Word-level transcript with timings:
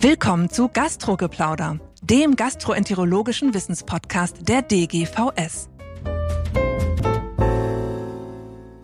Willkommen 0.00 0.48
zu 0.48 0.68
Gastrogeplauder, 0.68 1.80
dem 2.02 2.36
gastroenterologischen 2.36 3.52
Wissenspodcast 3.52 4.48
der 4.48 4.62
DGVS. 4.62 5.70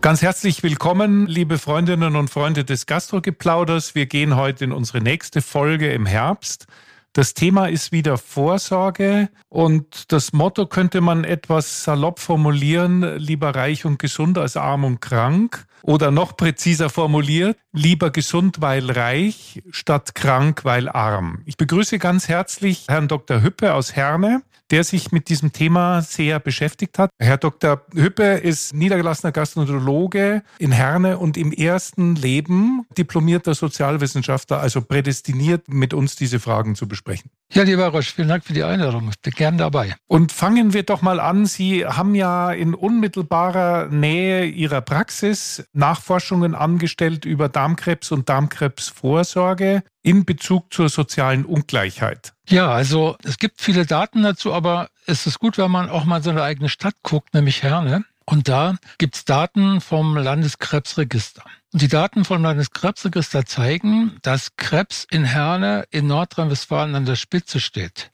Ganz 0.01 0.21
herzlich 0.21 0.61
willkommen, 0.61 1.25
liebe 1.25 1.57
Freundinnen 1.57 2.17
und 2.17 2.29
Freunde 2.29 2.65
des 2.65 2.85
Gastrogeplauders. 2.85 3.95
Wir 3.95 4.07
gehen 4.07 4.35
heute 4.35 4.65
in 4.65 4.73
unsere 4.73 4.99
nächste 4.99 5.41
Folge 5.41 5.89
im 5.93 6.05
Herbst. 6.05 6.67
Das 7.13 7.33
Thema 7.33 7.67
ist 7.67 7.93
wieder 7.93 8.17
Vorsorge 8.17 9.29
und 9.47 10.11
das 10.11 10.33
Motto 10.33 10.65
könnte 10.65 10.99
man 10.99 11.23
etwas 11.23 11.85
salopp 11.85 12.19
formulieren, 12.19 13.17
lieber 13.19 13.55
reich 13.55 13.85
und 13.85 13.99
gesund 13.99 14.37
als 14.37 14.57
arm 14.57 14.83
und 14.83 14.99
krank. 14.99 15.65
Oder 15.85 16.09
noch 16.09 16.35
präziser 16.35 16.89
formuliert, 16.89 17.57
lieber 17.71 18.09
gesund, 18.09 18.59
weil 18.59 18.89
reich, 18.89 19.61
statt 19.69 20.15
krank, 20.15 20.65
weil 20.65 20.89
arm. 20.89 21.43
Ich 21.45 21.57
begrüße 21.57 21.99
ganz 21.99 22.27
herzlich 22.27 22.85
Herrn 22.87 23.07
Dr. 23.07 23.43
Hüppe 23.43 23.71
aus 23.75 23.95
Herne 23.95 24.41
der 24.71 24.83
sich 24.83 25.11
mit 25.11 25.29
diesem 25.29 25.51
Thema 25.51 26.01
sehr 26.01 26.39
beschäftigt 26.39 26.97
hat. 26.97 27.11
Herr 27.19 27.37
Dr. 27.37 27.81
Hüppe 27.93 28.23
ist 28.23 28.73
niedergelassener 28.73 29.31
Gastroenterologe 29.31 30.43
in 30.57 30.71
Herne 30.71 31.19
und 31.19 31.37
im 31.37 31.51
ersten 31.51 32.15
Leben 32.15 32.85
diplomierter 32.97 33.53
Sozialwissenschaftler, 33.53 34.59
also 34.59 34.81
prädestiniert, 34.81 35.69
mit 35.69 35.93
uns 35.93 36.15
diese 36.15 36.39
Fragen 36.39 36.75
zu 36.75 36.87
besprechen. 36.87 37.29
Ja, 37.53 37.63
lieber 37.63 37.87
Rosch, 37.87 38.13
vielen 38.13 38.27
Dank 38.27 38.43
für 38.43 38.53
die 38.53 38.63
Einladung. 38.63 39.09
Ich 39.09 39.21
bin 39.21 39.33
gern 39.33 39.57
dabei. 39.57 39.95
Und 40.07 40.31
fangen 40.31 40.73
wir 40.73 40.83
doch 40.83 41.01
mal 41.01 41.19
an. 41.19 41.45
Sie 41.45 41.85
haben 41.85 42.15
ja 42.15 42.51
in 42.51 42.73
unmittelbarer 42.73 43.87
Nähe 43.89 44.45
Ihrer 44.45 44.81
Praxis 44.81 45.67
Nachforschungen 45.75 46.55
angestellt 46.55 47.25
über 47.25 47.49
Darmkrebs 47.49 48.11
und 48.11 48.29
Darmkrebsvorsorge 48.29 49.83
in 50.01 50.25
Bezug 50.25 50.73
zur 50.73 50.89
sozialen 50.89 51.45
Ungleichheit. 51.45 52.33
Ja, 52.47 52.69
also 52.71 53.17
es 53.23 53.37
gibt 53.37 53.61
viele 53.61 53.85
Daten 53.85 54.23
dazu, 54.23 54.53
aber 54.53 54.89
es 55.05 55.27
ist 55.27 55.39
gut, 55.39 55.57
wenn 55.57 55.71
man 55.71 55.89
auch 55.89 56.05
mal 56.05 56.23
so 56.23 56.29
eine 56.29 56.43
eigene 56.43 56.69
Stadt 56.69 56.95
guckt, 57.03 57.33
nämlich 57.33 57.63
Herne. 57.63 58.05
Und 58.25 58.47
da 58.47 58.75
gibt's 58.97 59.23
Daten 59.25 59.81
vom 59.81 60.17
Landeskrebsregister. 60.17 61.43
Und 61.73 61.81
die 61.81 61.87
Daten 61.87 62.25
vom 62.25 62.41
Landeskrebsregister 62.41 63.45
zeigen, 63.45 64.17
dass 64.23 64.55
Krebs 64.55 65.05
in 65.11 65.25
Herne 65.25 65.85
in 65.91 66.07
Nordrhein-Westfalen 66.07 66.95
an 66.95 67.05
der 67.05 67.17
Spitze 67.17 67.59
steht. 67.59 68.11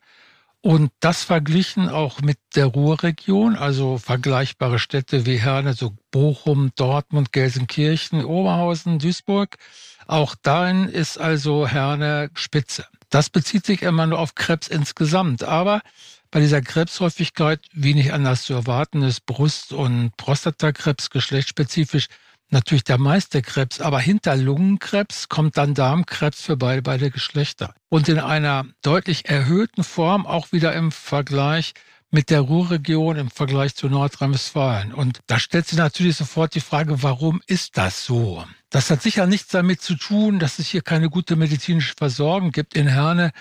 Und 0.61 0.91
das 0.99 1.23
verglichen 1.23 1.89
auch 1.89 2.21
mit 2.21 2.37
der 2.55 2.67
Ruhrregion, 2.67 3.55
also 3.55 3.97
vergleichbare 3.97 4.77
Städte 4.77 5.25
wie 5.25 5.37
Herne, 5.37 5.73
so 5.73 5.95
Bochum, 6.11 6.71
Dortmund, 6.75 7.31
Gelsenkirchen, 7.31 8.23
Oberhausen, 8.23 8.99
Duisburg. 8.99 9.57
Auch 10.05 10.35
darin 10.39 10.87
ist 10.87 11.17
also 11.17 11.67
Herne 11.67 12.29
Spitze. 12.35 12.85
Das 13.09 13.31
bezieht 13.31 13.65
sich 13.65 13.81
immer 13.81 14.05
nur 14.05 14.19
auf 14.19 14.35
Krebs 14.35 14.67
insgesamt. 14.67 15.43
Aber 15.43 15.81
bei 16.29 16.39
dieser 16.39 16.61
Krebshäufigkeit, 16.61 17.59
wie 17.73 17.95
nicht 17.95 18.13
anders 18.13 18.43
zu 18.43 18.53
erwarten 18.53 19.01
ist, 19.01 19.25
Brust- 19.25 19.73
und 19.73 20.15
Prostatakrebs 20.15 21.09
geschlechtsspezifisch 21.09 22.07
natürlich 22.51 22.83
der 22.83 22.97
meiste 22.97 23.41
Krebs, 23.41 23.81
aber 23.81 23.99
hinter 23.99 24.35
Lungenkrebs 24.35 25.29
kommt 25.29 25.57
dann 25.57 25.73
Darmkrebs 25.73 26.41
für 26.41 26.57
beide, 26.57 26.81
beide 26.81 27.11
Geschlechter. 27.11 27.73
Und 27.89 28.09
in 28.09 28.19
einer 28.19 28.65
deutlich 28.81 29.29
erhöhten 29.29 29.83
Form 29.83 30.25
auch 30.25 30.51
wieder 30.51 30.73
im 30.73 30.91
Vergleich 30.91 31.73
mit 32.11 32.29
der 32.29 32.41
Ruhrregion 32.41 33.15
im 33.15 33.31
Vergleich 33.31 33.75
zu 33.75 33.87
Nordrhein-Westfalen. 33.87 34.93
Und 34.93 35.21
da 35.27 35.39
stellt 35.39 35.67
sich 35.67 35.77
natürlich 35.77 36.17
sofort 36.17 36.53
die 36.53 36.59
Frage, 36.59 37.01
warum 37.03 37.41
ist 37.47 37.77
das 37.77 38.05
so? 38.05 38.43
Das 38.69 38.89
hat 38.89 39.01
sicher 39.01 39.25
nichts 39.27 39.49
damit 39.49 39.81
zu 39.81 39.95
tun, 39.95 40.37
dass 40.37 40.59
es 40.59 40.67
hier 40.67 40.81
keine 40.81 41.09
gute 41.09 41.37
medizinische 41.37 41.93
Versorgung 41.97 42.51
gibt. 42.51 42.75
In 42.75 42.87
Herne 42.87 43.31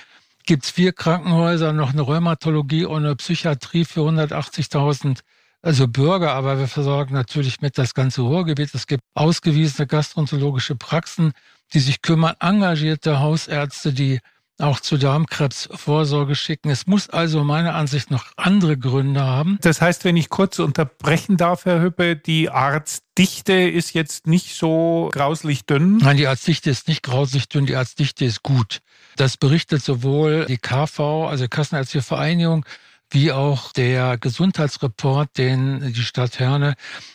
gibt 0.47 0.65
es 0.65 0.71
vier 0.71 0.93
Krankenhäuser, 0.93 1.73
noch 1.73 1.93
eine 1.93 2.03
Rheumatologie 2.03 2.85
und 2.85 3.05
eine 3.05 3.17
Psychiatrie 3.17 3.85
für 3.85 4.01
180.000 4.01 5.21
also 5.63 5.89
Bürger, 5.89 6.33
aber 6.33 6.59
wir 6.59 6.69
versorgen 6.69 7.15
natürlich 7.15 7.61
mit 7.61 7.77
das 7.79 7.95
ganze 7.95 8.23
Ruhrgebiet. 8.23 8.75
Es 8.75 8.87
gibt 8.87 9.03
ausgewiesene 9.15 9.87
gastroenterologische 9.87 10.77
Praxen, 10.77 11.33
die 11.73 11.81
sich 11.81 12.03
kümmern, 12.03 12.35
engagierte 12.41 13.21
Hausärzte, 13.21 13.93
die 13.93 14.21
auch 14.61 14.81
zu 14.81 14.99
Darmkrebsvorsorge 14.99 16.35
schicken. 16.35 16.71
Es 16.71 16.87
muss 16.87 17.09
also 17.09 17.45
meiner 17.45 17.75
Ansicht 17.75 18.11
noch 18.11 18.27
andere 18.37 18.77
Gründe 18.77 19.23
haben. 19.23 19.59
Das 19.63 19.81
heißt, 19.81 20.05
wenn 20.05 20.17
ich 20.17 20.29
kurz 20.29 20.59
unterbrechen 20.59 21.37
darf, 21.37 21.65
Herr 21.65 21.81
Hüppe, 21.81 22.17
die 22.17 22.51
Arztdichte 22.51 23.55
ist 23.55 23.95
jetzt 23.95 24.27
nicht 24.27 24.55
so 24.55 25.09
grauslich 25.13 25.65
dünn? 25.65 25.97
Nein, 25.99 26.17
die 26.17 26.27
Arztdichte 26.27 26.71
ist 26.71 26.89
nicht 26.89 27.03
grauslich 27.03 27.49
dünn, 27.49 27.67
die 27.67 27.77
Arztdichte 27.77 28.25
ist 28.25 28.43
gut. 28.43 28.81
Das 29.17 29.37
berichtet 29.37 29.83
sowohl 29.83 30.47
die 30.47 30.59
KV, 30.59 31.27
also 31.29 31.49
Kassenärztliche 31.49 32.05
Vereinigung, 32.05 32.65
wie 33.11 33.33
auch 33.33 33.73
der 33.73 34.19
Gesundheitsreport, 34.19 35.37
den 35.37 35.93
die 35.93 36.03
Stadt 36.03 36.39
Herne 36.39 36.75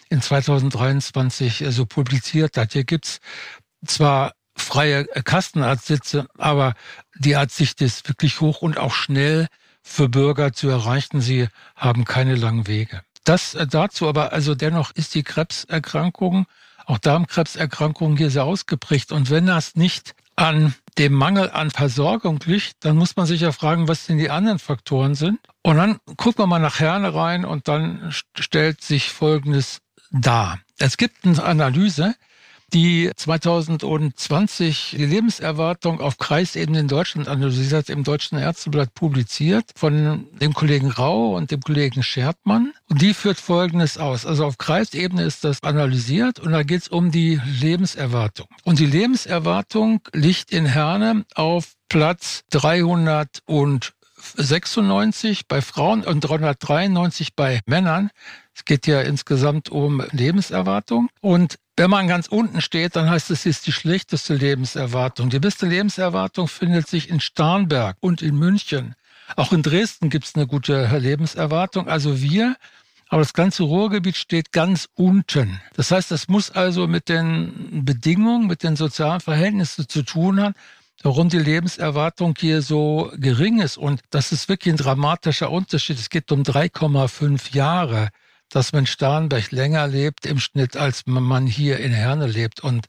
in 0.09 0.21
2023 0.21 1.65
so 1.69 1.85
publiziert 1.85 2.57
hat. 2.57 2.73
Hier 2.73 2.83
gibt's 2.83 3.19
zwar 3.85 4.33
freie 4.57 5.05
Kastenarztsitze, 5.05 6.27
aber 6.37 6.73
die 7.17 7.35
Arztdichte 7.35 7.85
ist 7.85 8.07
wirklich 8.07 8.41
hoch 8.41 8.61
und 8.61 8.77
auch 8.77 8.93
schnell 8.93 9.47
für 9.83 10.09
Bürger 10.09 10.53
zu 10.53 10.69
erreichen. 10.69 11.21
Sie 11.21 11.47
haben 11.75 12.05
keine 12.05 12.35
langen 12.35 12.67
Wege. 12.67 13.01
Das 13.23 13.55
äh, 13.55 13.67
dazu, 13.67 14.07
aber 14.07 14.33
also 14.33 14.55
dennoch 14.55 14.91
ist 14.91 15.13
die 15.15 15.23
Krebserkrankung, 15.23 16.45
auch 16.85 16.99
Darmkrebserkrankung 16.99 18.17
hier 18.17 18.29
sehr 18.29 18.45
ausgeprägt. 18.45 19.11
Und 19.11 19.29
wenn 19.29 19.47
das 19.47 19.75
nicht 19.75 20.15
an 20.35 20.73
dem 20.97 21.13
Mangel 21.13 21.49
an 21.51 21.71
Versorgung 21.71 22.39
liegt, 22.45 22.83
dann 22.85 22.97
muss 22.97 23.15
man 23.15 23.25
sich 23.25 23.41
ja 23.41 23.51
fragen, 23.51 23.87
was 23.87 24.05
denn 24.05 24.17
die 24.17 24.29
anderen 24.29 24.59
Faktoren 24.59 25.15
sind. 25.15 25.39
Und 25.61 25.77
dann 25.77 25.99
gucken 26.17 26.43
wir 26.43 26.47
mal 26.47 26.59
nach 26.59 26.79
Herne 26.79 27.13
rein 27.13 27.45
und 27.45 27.67
dann 27.67 28.13
stellt 28.37 28.81
sich 28.81 29.11
Folgendes 29.11 29.79
dar. 30.11 30.59
Es 30.77 30.97
gibt 30.97 31.25
eine 31.25 31.41
Analyse, 31.43 32.15
die 32.73 33.11
2020 33.15 34.95
die 34.97 35.05
Lebenserwartung 35.05 36.01
auf 36.01 36.17
Kreisebene 36.17 36.79
in 36.79 36.87
Deutschland 36.87 37.27
analysiert, 37.27 37.89
im 37.89 38.03
Deutschen 38.03 38.37
Ärzteblatt 38.37 38.93
publiziert, 38.93 39.65
von 39.75 40.27
dem 40.39 40.53
Kollegen 40.53 40.91
Rau 40.91 41.35
und 41.35 41.51
dem 41.51 41.61
Kollegen 41.61 42.03
Schertmann. 42.03 42.73
Und 42.89 43.01
die 43.01 43.13
führt 43.13 43.39
Folgendes 43.39 43.97
aus. 43.97 44.25
Also 44.25 44.45
auf 44.45 44.57
Kreisebene 44.57 45.23
ist 45.23 45.43
das 45.43 45.63
analysiert 45.63 46.39
und 46.39 46.51
da 46.51 46.63
geht 46.63 46.83
es 46.83 46.87
um 46.87 47.11
die 47.11 47.39
Lebenserwartung. 47.59 48.47
Und 48.63 48.79
die 48.79 48.85
Lebenserwartung 48.85 50.01
liegt 50.13 50.51
in 50.51 50.65
Herne 50.65 51.25
auf 51.35 51.73
Platz 51.87 52.43
300 52.49 53.41
und 53.45 53.93
96 54.37 55.47
bei 55.47 55.61
Frauen 55.61 56.03
und 56.03 56.21
393 56.21 57.35
bei 57.35 57.61
Männern. 57.65 58.09
Es 58.53 58.65
geht 58.65 58.87
ja 58.87 59.01
insgesamt 59.01 59.69
um 59.69 60.03
Lebenserwartung. 60.11 61.09
Und 61.21 61.57
wenn 61.77 61.89
man 61.89 62.07
ganz 62.07 62.27
unten 62.27 62.61
steht, 62.61 62.95
dann 62.95 63.09
heißt 63.09 63.31
es, 63.31 63.41
es 63.41 63.45
ist 63.45 63.67
die 63.67 63.71
schlechteste 63.71 64.33
Lebenserwartung. 64.33 65.29
Die 65.29 65.39
beste 65.39 65.65
Lebenserwartung 65.65 66.47
findet 66.47 66.87
sich 66.87 67.09
in 67.09 67.19
Starnberg 67.19 67.97
und 67.99 68.21
in 68.21 68.35
München. 68.35 68.95
Auch 69.35 69.51
in 69.51 69.61
Dresden 69.61 70.09
gibt 70.09 70.25
es 70.25 70.35
eine 70.35 70.47
gute 70.47 70.97
Lebenserwartung. 70.97 71.89
Also 71.89 72.21
wir, 72.21 72.55
aber 73.09 73.21
das 73.21 73.33
ganze 73.33 73.63
Ruhrgebiet 73.63 74.15
steht 74.15 74.51
ganz 74.53 74.87
unten. 74.95 75.59
Das 75.75 75.91
heißt, 75.91 76.11
das 76.11 76.27
muss 76.29 76.51
also 76.51 76.87
mit 76.87 77.09
den 77.09 77.83
Bedingungen, 77.83 78.47
mit 78.47 78.63
den 78.63 78.75
sozialen 78.77 79.19
Verhältnissen 79.19 79.89
zu 79.89 80.03
tun 80.03 80.39
haben, 80.39 80.55
warum 81.03 81.27
die 81.27 81.39
Lebenserwartung 81.39 82.35
hier 82.37 82.61
so 82.61 83.11
gering 83.17 83.59
ist. 83.59 83.77
Und 83.77 84.01
das 84.11 84.31
ist 84.31 84.47
wirklich 84.47 84.73
ein 84.73 84.77
dramatischer 84.77 85.51
Unterschied. 85.51 85.99
Es 85.99 86.09
geht 86.09 86.31
um 86.31 86.43
3,5 86.43 87.53
Jahre 87.53 88.09
dass 88.49 88.73
man 88.73 88.81
in 88.81 88.87
Starnberg 88.87 89.51
länger 89.51 89.87
lebt 89.87 90.25
im 90.25 90.39
Schnitt, 90.39 90.77
als 90.77 91.03
man 91.05 91.47
hier 91.47 91.79
in 91.79 91.91
Herne 91.91 92.27
lebt. 92.27 92.61
Und 92.61 92.87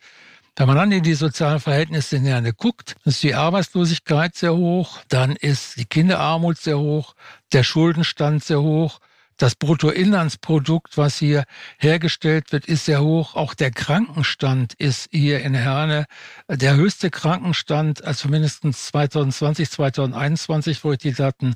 wenn 0.57 0.67
man 0.67 0.77
dann 0.77 0.93
in 0.93 1.03
die 1.03 1.15
sozialen 1.15 1.61
Verhältnisse 1.61 2.17
in 2.17 2.25
Herne 2.25 2.53
guckt, 2.53 2.97
ist 3.05 3.23
die 3.23 3.35
Arbeitslosigkeit 3.35 4.35
sehr 4.35 4.55
hoch, 4.55 5.01
dann 5.09 5.37
ist 5.37 5.79
die 5.79 5.85
Kinderarmut 5.85 6.59
sehr 6.59 6.79
hoch, 6.79 7.15
der 7.53 7.63
Schuldenstand 7.63 8.43
sehr 8.45 8.63
hoch, 8.63 9.01
das 9.37 9.55
Bruttoinlandsprodukt, 9.55 10.97
was 10.97 11.19
hier 11.19 11.45
hergestellt 11.79 12.53
wird, 12.53 12.67
ist 12.67 12.87
sehr 12.87 13.03
hoch. 13.03 13.35
Auch 13.35 13.53
der 13.53 13.71
Krankenstand 13.71 14.73
ist 14.75 15.09
hier 15.13 15.41
in 15.41 15.55
Herne 15.55 16.07
der 16.49 16.75
höchste 16.77 17.11
Krankenstand, 17.11 18.03
also 18.03 18.29
mindestens 18.29 18.87
2020, 18.87 19.71
2021, 19.71 20.85
wo 20.85 20.93
ich 20.93 20.99
die 20.99 21.13
Daten 21.13 21.55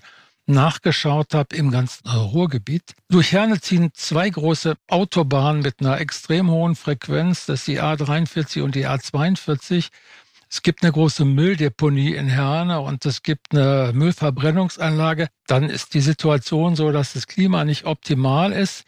nachgeschaut 0.50 1.35
habe 1.35 1.56
im 1.56 1.70
ganzen 1.70 2.08
Ruhrgebiet. 2.08 2.94
Durch 3.08 3.32
Herne 3.32 3.61
ziehen 3.61 3.91
zwei 3.94 4.31
große 4.31 4.76
Autobahnen 4.88 5.62
mit 5.62 5.81
einer 5.81 6.00
extrem 6.00 6.50
hohen 6.50 6.76
Frequenz, 6.76 7.47
das 7.47 7.61
ist 7.61 7.69
die 7.69 7.81
A43 7.81 8.62
und 8.62 8.75
die 8.75 8.87
A42. 8.87 9.88
Es 10.52 10.62
gibt 10.62 10.82
eine 10.82 10.91
große 10.93 11.25
Mülldeponie 11.25 12.14
in 12.14 12.26
Herne 12.26 12.81
und 12.81 13.06
es 13.06 13.23
gibt 13.23 13.52
eine 13.52 13.93
Müllverbrennungsanlage. 13.94 15.29
Dann 15.47 15.70
ist 15.70 15.94
die 15.94 16.00
Situation 16.00 16.75
so, 16.75 16.91
dass 16.91 17.12
das 17.12 17.29
Klima 17.29 17.64
nicht 17.64 17.85
optimal 17.85 18.53
ist. 18.53 18.85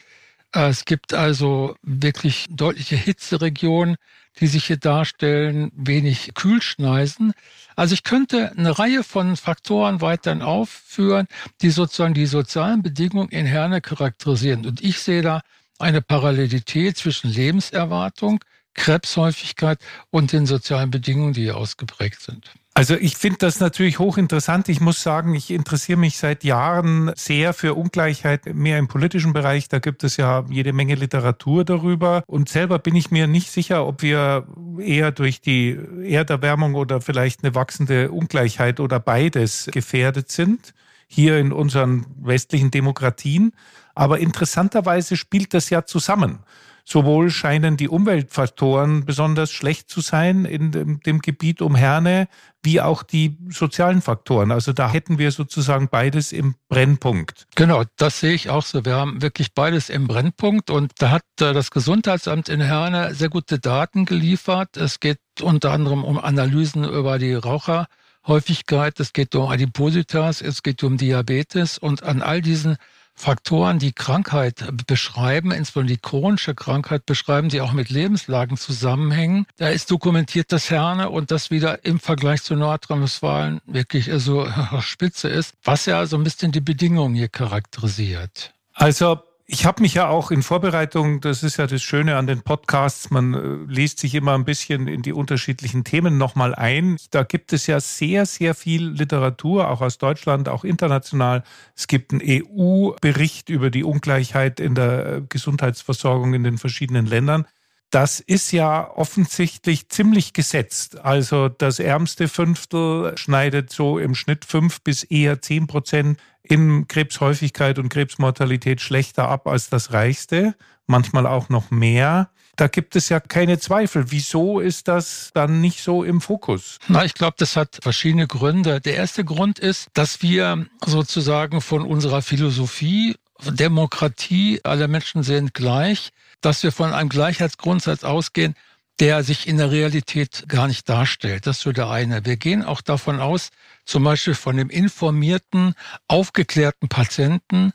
Es 0.50 0.84
gibt 0.84 1.14
also 1.14 1.76
wirklich 1.82 2.46
deutliche 2.50 2.96
Hitzeregionen. 2.96 3.96
Die 4.40 4.46
sich 4.46 4.64
hier 4.66 4.76
darstellen, 4.76 5.70
wenig 5.74 6.32
Kühlschneisen. 6.34 7.32
Also 7.76 7.94
ich 7.94 8.02
könnte 8.02 8.52
eine 8.56 8.78
Reihe 8.78 9.04
von 9.04 9.36
Faktoren 9.36 10.00
weiterhin 10.00 10.42
aufführen, 10.42 11.26
die 11.60 11.70
sozusagen 11.70 12.14
die 12.14 12.26
sozialen 12.26 12.82
Bedingungen 12.82 13.28
in 13.28 13.46
Herne 13.46 13.80
charakterisieren. 13.80 14.66
Und 14.66 14.82
ich 14.82 15.00
sehe 15.00 15.22
da 15.22 15.42
eine 15.78 16.02
Parallelität 16.02 16.96
zwischen 16.96 17.30
Lebenserwartung, 17.30 18.42
Krebshäufigkeit 18.74 19.78
und 20.10 20.32
den 20.32 20.46
sozialen 20.46 20.90
Bedingungen, 20.90 21.34
die 21.34 21.42
hier 21.42 21.56
ausgeprägt 21.56 22.22
sind. 22.22 22.50
Also 22.74 22.94
ich 22.94 23.18
finde 23.18 23.36
das 23.38 23.60
natürlich 23.60 23.98
hochinteressant. 23.98 24.70
Ich 24.70 24.80
muss 24.80 25.02
sagen, 25.02 25.34
ich 25.34 25.50
interessiere 25.50 25.98
mich 25.98 26.16
seit 26.16 26.42
Jahren 26.42 27.12
sehr 27.16 27.52
für 27.52 27.74
Ungleichheit, 27.74 28.46
mehr 28.54 28.78
im 28.78 28.88
politischen 28.88 29.34
Bereich. 29.34 29.68
Da 29.68 29.78
gibt 29.78 30.04
es 30.04 30.16
ja 30.16 30.44
jede 30.48 30.72
Menge 30.72 30.94
Literatur 30.94 31.66
darüber. 31.66 32.24
Und 32.26 32.48
selber 32.48 32.78
bin 32.78 32.96
ich 32.96 33.10
mir 33.10 33.26
nicht 33.26 33.50
sicher, 33.50 33.86
ob 33.86 34.00
wir 34.00 34.46
eher 34.78 35.12
durch 35.12 35.42
die 35.42 35.78
Erderwärmung 36.02 36.74
oder 36.74 37.02
vielleicht 37.02 37.44
eine 37.44 37.54
wachsende 37.54 38.10
Ungleichheit 38.10 38.80
oder 38.80 39.00
beides 39.00 39.68
gefährdet 39.70 40.30
sind, 40.30 40.72
hier 41.06 41.38
in 41.38 41.52
unseren 41.52 42.06
westlichen 42.22 42.70
Demokratien. 42.70 43.52
Aber 43.94 44.18
interessanterweise 44.18 45.18
spielt 45.18 45.52
das 45.52 45.68
ja 45.68 45.84
zusammen. 45.84 46.38
Sowohl 46.84 47.30
scheinen 47.30 47.76
die 47.76 47.88
Umweltfaktoren 47.88 49.04
besonders 49.04 49.52
schlecht 49.52 49.88
zu 49.88 50.00
sein 50.00 50.44
in 50.44 50.72
dem, 50.72 51.00
dem, 51.00 51.20
Gebiet 51.20 51.62
um 51.62 51.76
Herne, 51.76 52.28
wie 52.62 52.80
auch 52.80 53.02
die 53.02 53.38
sozialen 53.48 54.02
Faktoren. 54.02 54.50
Also 54.50 54.72
da 54.72 54.90
hätten 54.90 55.18
wir 55.18 55.30
sozusagen 55.30 55.88
beides 55.88 56.32
im 56.32 56.56
Brennpunkt. 56.68 57.46
Genau, 57.54 57.84
das 57.96 58.20
sehe 58.20 58.34
ich 58.34 58.50
auch 58.50 58.64
so. 58.64 58.84
Wir 58.84 58.96
haben 58.96 59.22
wirklich 59.22 59.54
beides 59.54 59.90
im 59.90 60.08
Brennpunkt 60.08 60.70
und 60.70 60.92
da 60.98 61.10
hat 61.10 61.22
äh, 61.40 61.52
das 61.52 61.70
Gesundheitsamt 61.70 62.48
in 62.48 62.60
Herne 62.60 63.14
sehr 63.14 63.28
gute 63.28 63.58
Daten 63.58 64.04
geliefert. 64.04 64.76
Es 64.76 64.98
geht 64.98 65.20
unter 65.40 65.70
anderem 65.70 66.02
um 66.04 66.18
Analysen 66.18 66.84
über 66.84 67.18
die 67.18 67.34
Raucherhäufigkeit, 67.34 68.98
es 68.98 69.12
geht 69.12 69.34
um 69.34 69.48
Adipositas, 69.48 70.42
es 70.42 70.62
geht 70.62 70.82
um 70.82 70.96
Diabetes 70.96 71.78
und 71.78 72.02
an 72.02 72.22
all 72.22 72.40
diesen 72.40 72.76
Faktoren, 73.14 73.78
die 73.78 73.92
Krankheit 73.92 74.64
beschreiben, 74.86 75.52
insbesondere 75.52 75.96
die 75.96 76.02
chronische 76.02 76.54
Krankheit 76.54 77.06
beschreiben, 77.06 77.48
die 77.48 77.60
auch 77.60 77.72
mit 77.72 77.90
Lebenslagen 77.90 78.56
zusammenhängen. 78.56 79.46
Da 79.56 79.68
ist 79.68 79.90
dokumentiert, 79.90 80.52
dass 80.52 80.70
Herne 80.70 81.10
und 81.10 81.30
das 81.30 81.50
wieder 81.50 81.84
im 81.84 82.00
Vergleich 82.00 82.42
zu 82.42 82.54
Nordrhein-Westfalen 82.56 83.60
wirklich 83.66 84.10
so 84.16 84.48
spitze 84.80 85.28
ist, 85.28 85.54
was 85.62 85.86
ja 85.86 86.06
so 86.06 86.16
ein 86.16 86.24
bisschen 86.24 86.52
die 86.52 86.60
Bedingungen 86.60 87.14
hier 87.14 87.28
charakterisiert. 87.28 88.54
Also 88.74 89.20
ich 89.46 89.66
habe 89.66 89.82
mich 89.82 89.94
ja 89.94 90.08
auch 90.08 90.30
in 90.30 90.42
Vorbereitung, 90.42 91.20
das 91.20 91.42
ist 91.42 91.56
ja 91.56 91.66
das 91.66 91.82
Schöne 91.82 92.16
an 92.16 92.26
den 92.26 92.42
Podcasts, 92.42 93.10
man 93.10 93.34
äh, 93.34 93.72
liest 93.72 93.98
sich 93.98 94.14
immer 94.14 94.34
ein 94.34 94.44
bisschen 94.44 94.88
in 94.88 95.02
die 95.02 95.12
unterschiedlichen 95.12 95.84
Themen 95.84 96.16
nochmal 96.16 96.54
ein. 96.54 96.96
Da 97.10 97.22
gibt 97.22 97.52
es 97.52 97.66
ja 97.66 97.80
sehr, 97.80 98.24
sehr 98.26 98.54
viel 98.54 98.88
Literatur, 98.88 99.68
auch 99.68 99.80
aus 99.80 99.98
Deutschland, 99.98 100.48
auch 100.48 100.64
international. 100.64 101.42
Es 101.76 101.86
gibt 101.86 102.12
einen 102.12 102.22
EU-Bericht 102.24 103.48
über 103.48 103.70
die 103.70 103.84
Ungleichheit 103.84 104.60
in 104.60 104.74
der 104.74 105.06
äh, 105.06 105.22
Gesundheitsversorgung 105.28 106.34
in 106.34 106.44
den 106.44 106.58
verschiedenen 106.58 107.06
Ländern. 107.06 107.46
Das 107.92 108.20
ist 108.20 108.52
ja 108.52 108.90
offensichtlich 108.90 109.90
ziemlich 109.90 110.32
gesetzt. 110.32 110.98
Also 111.04 111.50
das 111.50 111.78
ärmste 111.78 112.26
Fünftel 112.26 113.12
schneidet 113.18 113.70
so 113.70 113.98
im 113.98 114.14
Schnitt 114.14 114.46
fünf 114.46 114.80
bis 114.80 115.04
eher 115.04 115.42
zehn 115.42 115.66
Prozent 115.66 116.18
in 116.42 116.88
Krebshäufigkeit 116.88 117.78
und 117.78 117.88
Krebsmortalität 117.88 118.80
schlechter 118.80 119.28
ab 119.28 119.46
als 119.46 119.68
das 119.70 119.92
reichste, 119.92 120.54
manchmal 120.86 121.26
auch 121.26 121.48
noch 121.48 121.70
mehr. 121.70 122.30
Da 122.56 122.68
gibt 122.68 122.96
es 122.96 123.08
ja 123.08 123.18
keine 123.18 123.58
Zweifel. 123.58 124.10
Wieso 124.10 124.60
ist 124.60 124.86
das 124.88 125.30
dann 125.32 125.60
nicht 125.60 125.82
so 125.82 126.04
im 126.04 126.20
Fokus? 126.20 126.78
Na, 126.88 127.04
ich 127.04 127.14
glaube, 127.14 127.36
das 127.38 127.56
hat 127.56 127.78
verschiedene 127.80 128.26
Gründe. 128.26 128.80
Der 128.80 128.96
erste 128.96 129.24
Grund 129.24 129.58
ist, 129.58 129.88
dass 129.94 130.20
wir 130.20 130.66
sozusagen 130.84 131.60
von 131.60 131.82
unserer 131.82 132.20
Philosophie 132.20 133.16
Demokratie, 133.50 134.60
alle 134.62 134.86
Menschen 134.88 135.22
sind 135.22 135.54
gleich, 135.54 136.10
dass 136.40 136.62
wir 136.62 136.72
von 136.72 136.92
einem 136.92 137.08
Gleichheitsgrundsatz 137.08 138.04
ausgehen, 138.04 138.54
der 139.00 139.24
sich 139.24 139.48
in 139.48 139.56
der 139.56 139.70
Realität 139.70 140.44
gar 140.46 140.68
nicht 140.68 140.88
darstellt. 140.88 141.46
Das 141.46 141.56
ist 141.56 141.62
so 141.62 141.72
der 141.72 141.90
eine. 141.90 142.24
Wir 142.24 142.36
gehen 142.36 142.62
auch 142.62 142.82
davon 142.82 143.20
aus, 143.20 143.50
zum 143.84 144.04
Beispiel 144.04 144.34
von 144.34 144.56
dem 144.56 144.70
informierten, 144.70 145.74
aufgeklärten 146.08 146.88
Patienten, 146.88 147.72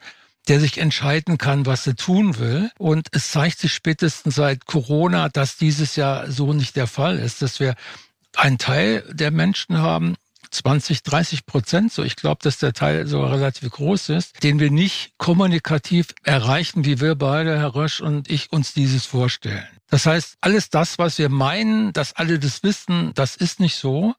der 0.47 0.59
sich 0.59 0.77
entscheiden 0.77 1.37
kann, 1.37 1.65
was 1.65 1.85
er 1.87 1.95
tun 1.95 2.39
will. 2.39 2.71
Und 2.77 3.07
es 3.11 3.31
zeigt 3.31 3.59
sich 3.59 3.73
spätestens 3.73 4.35
seit 4.35 4.65
Corona, 4.65 5.29
dass 5.29 5.57
dieses 5.57 5.95
ja 5.95 6.29
so 6.29 6.53
nicht 6.53 6.75
der 6.75 6.87
Fall 6.87 7.19
ist, 7.19 7.41
dass 7.41 7.59
wir 7.59 7.75
einen 8.35 8.57
Teil 8.57 9.03
der 9.11 9.31
Menschen 9.31 9.79
haben, 9.79 10.15
20, 10.51 11.03
30 11.03 11.45
Prozent, 11.45 11.91
so 11.91 12.03
ich 12.03 12.15
glaube, 12.15 12.39
dass 12.41 12.57
der 12.57 12.73
Teil 12.73 13.05
so 13.07 13.21
relativ 13.25 13.69
groß 13.69 14.09
ist, 14.09 14.43
den 14.43 14.59
wir 14.59 14.71
nicht 14.71 15.11
kommunikativ 15.17 16.13
erreichen, 16.23 16.85
wie 16.85 17.01
wir 17.01 17.15
beide, 17.15 17.57
Herr 17.57 17.75
Rösch 17.75 17.99
und 17.99 18.29
ich, 18.29 18.51
uns 18.51 18.73
dieses 18.73 19.05
vorstellen. 19.05 19.67
Das 19.89 20.05
heißt, 20.05 20.37
alles 20.41 20.69
das, 20.69 20.97
was 20.99 21.17
wir 21.17 21.29
meinen, 21.29 21.93
dass 21.93 22.13
alle 22.13 22.39
das 22.39 22.63
wissen, 22.63 23.11
das 23.15 23.35
ist 23.35 23.59
nicht 23.59 23.75
so. 23.75 24.15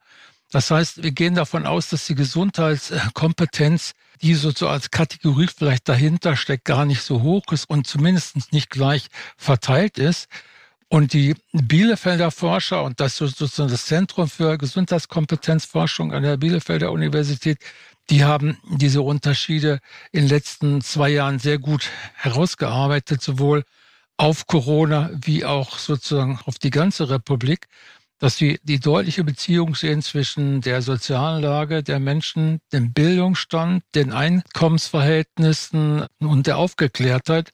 Das 0.50 0.71
heißt, 0.71 1.03
wir 1.03 1.11
gehen 1.11 1.35
davon 1.35 1.67
aus, 1.67 1.91
dass 1.91 2.06
die 2.06 2.15
Gesundheitskompetenz, 2.15 3.93
die 4.23 4.35
so, 4.35 4.50
als 4.67 4.91
Kategorie 4.91 5.49
vielleicht 5.55 5.89
dahinter 5.89 6.37
steckt, 6.37 6.65
gar 6.65 6.87
nicht 6.87 7.03
so 7.03 7.23
hoch 7.23 7.45
ist 7.53 7.69
und 7.69 7.87
zumindest 7.87 8.53
nicht 8.53 8.71
gleich 8.71 9.09
verteilt 9.37 9.99
ist. 9.99 10.29
Und 10.89 11.12
die 11.12 11.35
Bielefelder 11.53 12.31
Forscher, 12.31 12.83
und 12.83 12.99
das 12.99 13.17
sozusagen 13.17 13.71
das 13.71 13.85
Zentrum 13.85 14.29
für 14.29 14.56
Gesundheitskompetenzforschung 14.56 16.15
an 16.15 16.23
der 16.23 16.39
Bielefelder 16.39 16.93
Universität, 16.93 17.59
die 18.09 18.25
haben 18.25 18.56
diese 18.71 19.03
Unterschiede 19.03 19.81
in 20.12 20.23
den 20.23 20.29
letzten 20.31 20.81
zwei 20.81 21.11
Jahren 21.11 21.39
sehr 21.39 21.59
gut 21.59 21.91
herausgearbeitet, 22.15 23.21
sowohl 23.21 23.65
auf 24.17 24.47
Corona 24.47 25.11
wie 25.12 25.45
auch 25.45 25.79
sozusagen 25.79 26.41
auf 26.47 26.59
die 26.59 26.71
ganze 26.71 27.11
Republik 27.11 27.69
dass 28.19 28.37
sie 28.37 28.59
die 28.62 28.81
deutliche 28.81 29.25
Beziehung 29.25 29.75
sehen 29.75 30.03
zwischen 30.03 30.61
der 30.61 30.82
sozialen 30.82 31.43
Lage 31.43 31.82
der 31.82 32.00
Menschen, 32.00 32.61
dem 32.73 32.93
Bildungsstand, 32.93 33.82
den 33.94 34.12
Einkommensverhältnissen 34.12 36.06
und 36.19 36.47
der 36.47 36.59
Aufgeklärtheit 36.59 37.50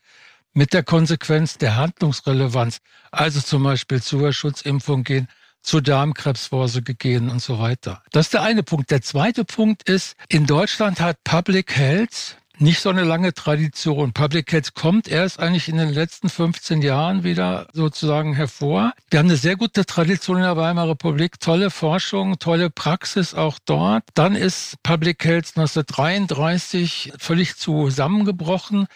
mit 0.53 0.73
der 0.73 0.83
Konsequenz 0.83 1.59
der 1.59 1.77
Handlungsrelevanz, 1.77 2.79
also 3.11 3.41
zum 3.41 3.65
Beispiel 3.65 4.03
zur 4.03 4.33
Schutzimpfung 4.33 5.05
gehen, 5.05 5.29
zur 5.63 5.83
Darmkrebsvorsorge 5.83 6.95
gehen 6.95 7.31
und 7.31 7.43
so 7.43 7.59
weiter. 7.59 8.03
Das 8.13 8.27
ist 8.27 8.35
der 8.35 8.43
eine 8.43 8.63
Punkt. 8.63 8.91
Der 8.91 9.03
zweite 9.03 9.45
Punkt 9.45 9.89
ist, 9.89 10.15
in 10.29 10.47
Deutschland 10.47 11.01
hat 11.01 11.25
Public 11.25 11.75
Health 11.75 12.37
nicht 12.59 12.81
so 12.81 12.89
eine 12.89 13.03
lange 13.05 13.35
Tradition. 13.35 14.13
Public 14.13 14.53
Health 14.53 14.75
kommt 14.75 15.09
erst 15.09 15.41
eigentlich 15.41 15.69
in 15.69 15.77
den 15.77 15.93
letzten 15.93 16.29
15 16.29 16.83
Jahren 16.83 17.25
wieder 17.25 17.69
sozusagen 17.73 18.35
hervor. 18.35 18.93
Wir 19.11 19.19
haben 19.19 19.27
eine 19.27 19.37
sehr 19.37 19.57
gute 19.57 19.85
Tradition 19.85 20.37
in 20.37 20.43
der 20.45 20.57
Weimarer 20.57 20.91
Republik, 20.91 21.41
tolle 21.41 21.71
Forschung, 21.71 22.39
tolle 22.39 22.71
Praxis 22.71 23.35
auch 23.35 23.59
dort. 23.65 24.05
Dann 24.15 24.37
ist 24.37 24.77
Public 24.83 25.25
Health 25.25 25.53
1933 25.57 27.13
völlig 27.19 27.57
zusammengebrochen 27.57 28.87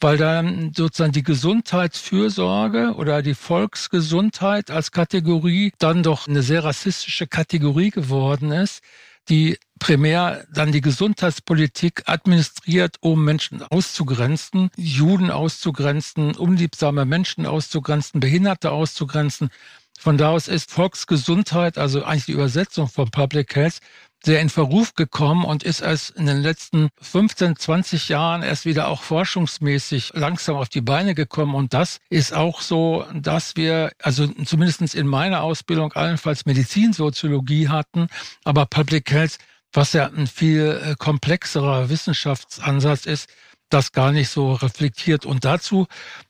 weil 0.00 0.16
dann 0.16 0.72
sozusagen 0.76 1.10
die 1.10 1.24
Gesundheitsfürsorge 1.24 2.94
oder 2.94 3.20
die 3.20 3.34
Volksgesundheit 3.34 4.70
als 4.70 4.92
Kategorie 4.92 5.72
dann 5.78 6.04
doch 6.04 6.28
eine 6.28 6.42
sehr 6.42 6.62
rassistische 6.62 7.26
Kategorie 7.26 7.90
geworden 7.90 8.52
ist 8.52 8.80
die 9.28 9.58
primär 9.78 10.46
dann 10.52 10.72
die 10.72 10.80
Gesundheitspolitik 10.80 12.02
administriert, 12.06 12.96
um 13.00 13.24
Menschen 13.24 13.62
auszugrenzen, 13.62 14.70
Juden 14.76 15.30
auszugrenzen, 15.30 16.34
unliebsame 16.34 17.04
Menschen 17.04 17.46
auszugrenzen, 17.46 18.20
Behinderte 18.20 18.70
auszugrenzen. 18.70 19.50
Von 19.98 20.16
da 20.16 20.30
aus 20.30 20.46
ist 20.46 20.70
Volksgesundheit, 20.70 21.76
also 21.76 22.04
eigentlich 22.04 22.26
die 22.26 22.32
Übersetzung 22.32 22.88
von 22.88 23.10
Public 23.10 23.56
Health, 23.56 23.80
sehr 24.24 24.40
in 24.40 24.48
Verruf 24.48 24.94
gekommen 24.94 25.44
und 25.44 25.62
ist 25.62 25.80
erst 25.80 26.10
in 26.10 26.26
den 26.26 26.38
letzten 26.38 26.88
15, 27.00 27.56
20 27.56 28.08
Jahren 28.08 28.42
erst 28.42 28.64
wieder 28.64 28.88
auch 28.88 29.02
forschungsmäßig 29.02 30.12
langsam 30.14 30.56
auf 30.56 30.68
die 30.68 30.80
Beine 30.80 31.14
gekommen. 31.14 31.54
Und 31.54 31.72
das 31.72 32.00
ist 32.10 32.34
auch 32.34 32.60
so, 32.60 33.06
dass 33.14 33.56
wir, 33.56 33.92
also 34.02 34.26
zumindestens 34.26 34.94
in 34.94 35.06
meiner 35.06 35.42
Ausbildung 35.42 35.92
allenfalls 35.92 36.46
Medizinsoziologie 36.46 37.68
hatten, 37.68 38.08
aber 38.44 38.66
Public 38.66 39.10
Health, 39.10 39.38
was 39.72 39.92
ja 39.92 40.06
ein 40.06 40.26
viel 40.26 40.80
äh, 40.82 40.94
komplexerer 40.98 41.88
Wissenschaftsansatz 41.88 43.06
ist, 43.06 43.28
das 43.70 43.92
gar 43.92 44.12
nicht 44.12 44.30
so 44.30 44.54
reflektiert. 44.54 45.26
Und 45.26 45.44
dazu 45.44 45.86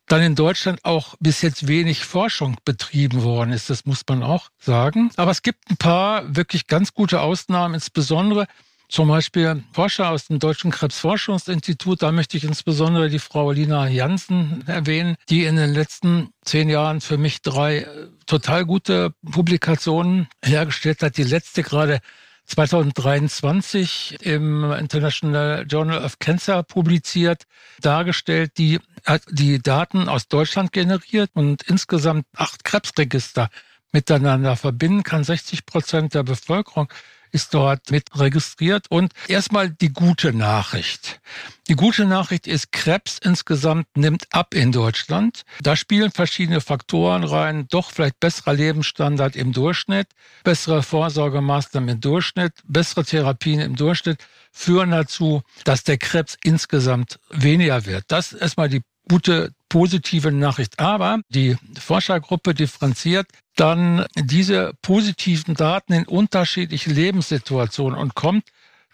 dann 0.07 0.23
in 0.23 0.35
Deutschland 0.35 0.85
auch 0.85 1.14
bis 1.21 1.40
jetzt 1.42 1.68
wenig 1.68 2.04
Forschung 2.04 2.57
betrieben 2.64 3.23
worden 3.23 3.52
ist. 3.52 3.71
Das 3.71 3.87
muss 3.87 4.02
man 4.09 4.23
auch 4.23 4.49
sagen. 4.59 5.11
Aber 5.16 5.30
es 5.30 5.42
gibt 5.42 5.71
ein 5.71 5.76
paar 5.76 6.35
wirklich 6.35 6.66
ganz 6.66 6.95
gute 6.95 7.21
Ausnahmen, 7.21 7.75
insbesondere 7.75 8.47
Zum 8.90 9.09
Beispiel 9.09 9.62
Forscher 9.73 10.09
aus 10.09 10.28
dem 10.28 10.38
Deutschen 10.38 10.71
Krebsforschungsinstitut, 10.71 12.00
da 12.00 12.11
möchte 12.11 12.38
ich 12.38 12.45
insbesondere 12.45 13.11
die 13.11 13.18
Frau 13.18 13.50
Lina 13.50 13.87
Jansen 13.87 14.64
erwähnen, 14.66 15.16
die 15.28 15.45
in 15.45 15.57
den 15.57 15.75
letzten 15.75 16.30
zehn 16.42 16.71
Jahren 16.71 17.02
für 17.02 17.18
mich 17.18 17.42
drei 17.42 17.80
äh, 17.80 18.09
total 18.25 18.64
gute 18.64 19.12
Publikationen 19.30 20.28
hergestellt 20.42 21.02
hat. 21.02 21.18
Die 21.18 21.23
letzte 21.23 21.62
gerade 21.62 22.00
2023 22.49 24.19
im 24.23 24.73
International 24.73 25.67
Journal 25.69 26.02
of 26.02 26.19
Cancer 26.19 26.62
publiziert, 26.62 27.45
dargestellt, 27.81 28.52
die 28.57 28.81
hat 29.05 29.23
die 29.31 29.62
Daten 29.62 30.09
aus 30.09 30.28
Deutschland 30.28 30.73
generiert 30.73 31.31
und 31.35 31.62
insgesamt 31.62 32.26
acht 32.35 32.64
Krebsregister 32.64 33.50
miteinander 33.93 34.57
verbinden 34.57 35.02
kann. 35.02 35.25
60 35.25 35.67
Prozent 35.67 36.14
der 36.14 36.23
Bevölkerung 36.23 36.88
ist 37.32 37.54
dort 37.54 37.90
mit 37.90 38.08
registriert. 38.18 38.87
Und 38.90 39.12
erstmal 39.28 39.70
die 39.70 39.92
gute 39.92 40.32
Nachricht. 40.32 41.20
Die 41.68 41.75
gute 41.75 42.06
Nachricht 42.06 42.47
ist, 42.47 42.73
Krebs 42.73 43.18
insgesamt 43.23 43.87
nimmt 43.94 44.26
ab 44.30 44.54
in 44.54 44.73
Deutschland. 44.73 45.42
Da 45.61 45.76
spielen 45.76 46.11
verschiedene 46.11 46.61
Faktoren 46.61 47.25
rein. 47.25 47.66
Doch 47.70 47.90
vielleicht 47.90 48.20
besserer 48.20 48.54
Lebensstandard 48.54 49.37
im 49.37 49.52
Durchschnitt, 49.52 50.08
bessere 50.44 50.82
Vorsorgemaßnahmen 50.82 51.88
im 51.90 52.00
Durchschnitt, 52.00 52.54
bessere 52.64 53.04
Therapien 53.04 53.61
im 53.61 53.76
Durchschnitt 53.76 54.18
führen 54.50 54.90
dazu, 54.90 55.42
dass 55.64 55.85
der 55.85 55.99
Krebs 55.99 56.37
insgesamt 56.42 57.20
weniger 57.30 57.85
wird. 57.87 58.04
Das 58.08 58.32
ist 58.32 58.40
erstmal 58.40 58.68
die 58.68 58.82
gute 59.08 59.52
positive 59.68 60.30
Nachricht. 60.32 60.78
Aber 60.78 61.20
die 61.28 61.56
Forschergruppe 61.78 62.54
differenziert 62.54 63.26
dann 63.58 64.06
diese 64.16 64.72
positiven 64.82 65.54
Daten 65.54 65.92
in 65.92 66.06
unterschiedliche 66.06 66.90
Lebenssituationen 66.90 67.98
und 67.98 68.14
kommt 68.14 68.44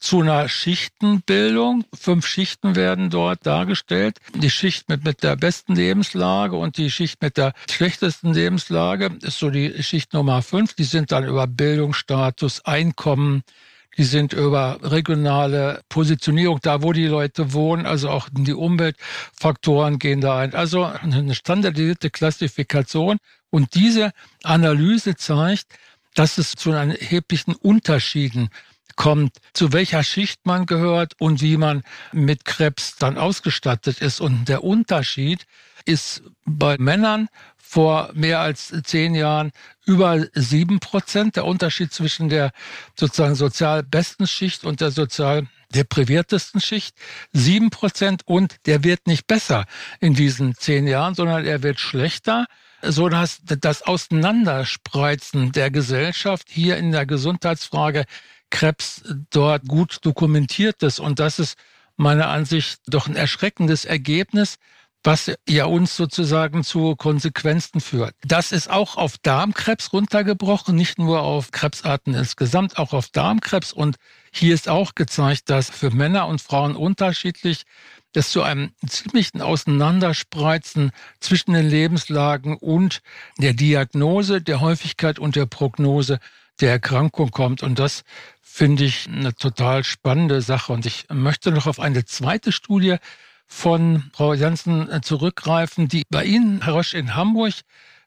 zu 0.00 0.20
einer 0.20 0.48
Schichtenbildung. 0.48 1.84
Fünf 1.94 2.26
Schichten 2.26 2.76
werden 2.76 3.10
dort 3.10 3.46
dargestellt. 3.46 4.18
Die 4.34 4.50
Schicht 4.50 4.88
mit, 4.88 5.04
mit 5.04 5.22
der 5.22 5.36
besten 5.36 5.74
Lebenslage 5.74 6.56
und 6.56 6.76
die 6.76 6.90
Schicht 6.90 7.22
mit 7.22 7.36
der 7.36 7.52
schlechtesten 7.70 8.34
Lebenslage 8.34 9.10
ist 9.22 9.38
so 9.38 9.50
die 9.50 9.82
Schicht 9.82 10.12
Nummer 10.12 10.42
fünf. 10.42 10.74
Die 10.74 10.84
sind 10.84 11.12
dann 11.12 11.24
über 11.24 11.46
Bildungsstatus, 11.46 12.64
Einkommen, 12.64 13.44
die 13.96 14.04
sind 14.04 14.32
über 14.32 14.78
regionale 14.82 15.82
Positionierung, 15.88 16.58
da 16.60 16.82
wo 16.82 16.92
die 16.92 17.06
Leute 17.06 17.52
wohnen, 17.52 17.86
also 17.86 18.10
auch 18.10 18.28
die 18.30 18.52
Umweltfaktoren 18.52 19.98
gehen 19.98 20.20
da 20.20 20.38
ein. 20.38 20.54
Also 20.54 20.84
eine 20.84 21.34
standardisierte 21.34 22.10
Klassifikation. 22.10 23.18
Und 23.54 23.76
diese 23.76 24.10
Analyse 24.42 25.14
zeigt, 25.14 25.78
dass 26.16 26.38
es 26.38 26.54
zu 26.56 26.72
erheblichen 26.72 27.54
Unterschieden 27.54 28.48
kommt, 28.96 29.36
zu 29.52 29.72
welcher 29.72 30.02
Schicht 30.02 30.44
man 30.44 30.66
gehört 30.66 31.12
und 31.20 31.40
wie 31.40 31.56
man 31.56 31.84
mit 32.10 32.44
Krebs 32.44 32.96
dann 32.96 33.16
ausgestattet 33.16 34.00
ist. 34.00 34.20
Und 34.20 34.48
der 34.48 34.64
Unterschied 34.64 35.46
ist 35.84 36.24
bei 36.44 36.76
Männern 36.78 37.28
vor 37.56 38.10
mehr 38.14 38.40
als 38.40 38.74
zehn 38.82 39.14
Jahren 39.14 39.52
über 39.86 40.26
sieben 40.34 40.80
Prozent. 40.80 41.36
Der 41.36 41.44
Unterschied 41.44 41.92
zwischen 41.92 42.28
der 42.28 42.50
sozusagen 42.98 43.36
sozial 43.36 43.84
besten 43.84 44.26
Schicht 44.26 44.64
und 44.64 44.80
der 44.80 44.90
sozial 44.90 45.46
depriviertesten 45.72 46.60
Schicht 46.60 46.96
sieben 47.32 47.70
Prozent 47.70 48.22
und 48.26 48.56
der 48.66 48.82
wird 48.82 49.06
nicht 49.06 49.28
besser 49.28 49.64
in 50.00 50.14
diesen 50.14 50.56
zehn 50.56 50.88
Jahren, 50.88 51.14
sondern 51.14 51.46
er 51.46 51.62
wird 51.62 51.78
schlechter 51.78 52.46
so 52.86 53.08
dass 53.08 53.40
das 53.44 53.82
Auseinanderspreizen 53.82 55.52
der 55.52 55.70
Gesellschaft 55.70 56.48
hier 56.50 56.76
in 56.76 56.92
der 56.92 57.06
Gesundheitsfrage 57.06 58.04
Krebs 58.50 59.02
dort 59.30 59.66
gut 59.66 59.98
dokumentiert 60.02 60.82
ist. 60.82 61.00
Und 61.00 61.18
das 61.18 61.38
ist 61.38 61.56
meiner 61.96 62.28
Ansicht 62.28 62.80
doch 62.86 63.06
ein 63.06 63.16
erschreckendes 63.16 63.84
Ergebnis, 63.84 64.56
was 65.04 65.30
ja 65.46 65.66
uns 65.66 65.96
sozusagen 65.96 66.64
zu 66.64 66.96
Konsequenzen 66.96 67.80
führt. 67.80 68.14
Das 68.26 68.52
ist 68.52 68.70
auch 68.70 68.96
auf 68.96 69.18
Darmkrebs 69.18 69.92
runtergebrochen, 69.92 70.74
nicht 70.74 70.98
nur 70.98 71.20
auf 71.22 71.52
Krebsarten 71.52 72.14
insgesamt, 72.14 72.78
auch 72.78 72.94
auf 72.94 73.10
Darmkrebs. 73.10 73.72
Und 73.72 73.96
hier 74.32 74.54
ist 74.54 74.68
auch 74.68 74.94
gezeigt, 74.94 75.50
dass 75.50 75.68
für 75.68 75.90
Männer 75.90 76.26
und 76.26 76.40
Frauen 76.40 76.74
unterschiedlich 76.74 77.64
es 78.16 78.30
zu 78.30 78.42
einem 78.42 78.72
ziemlichen 78.86 79.42
Auseinanderspreizen 79.42 80.92
zwischen 81.20 81.52
den 81.52 81.68
Lebenslagen 81.68 82.56
und 82.56 83.00
der 83.38 83.52
Diagnose, 83.52 84.40
der 84.40 84.60
Häufigkeit 84.60 85.18
und 85.18 85.36
der 85.36 85.46
Prognose 85.46 86.18
der 86.60 86.70
Erkrankung 86.70 87.30
kommt. 87.30 87.62
Und 87.62 87.78
das 87.78 88.04
finde 88.40 88.84
ich 88.84 89.08
eine 89.08 89.34
total 89.34 89.84
spannende 89.84 90.40
Sache. 90.40 90.72
Und 90.72 90.86
ich 90.86 91.06
möchte 91.12 91.50
noch 91.50 91.66
auf 91.66 91.80
eine 91.80 92.04
zweite 92.04 92.52
Studie 92.52 92.96
von 93.46 94.10
Frau 94.12 94.34
Janssen 94.34 94.90
äh, 94.90 95.00
zurückgreifen, 95.00 95.88
die 95.88 96.02
bei 96.10 96.24
Ihnen, 96.24 96.62
Herr 96.62 96.74
Roche, 96.74 96.98
in 96.98 97.14
Hamburg 97.14 97.54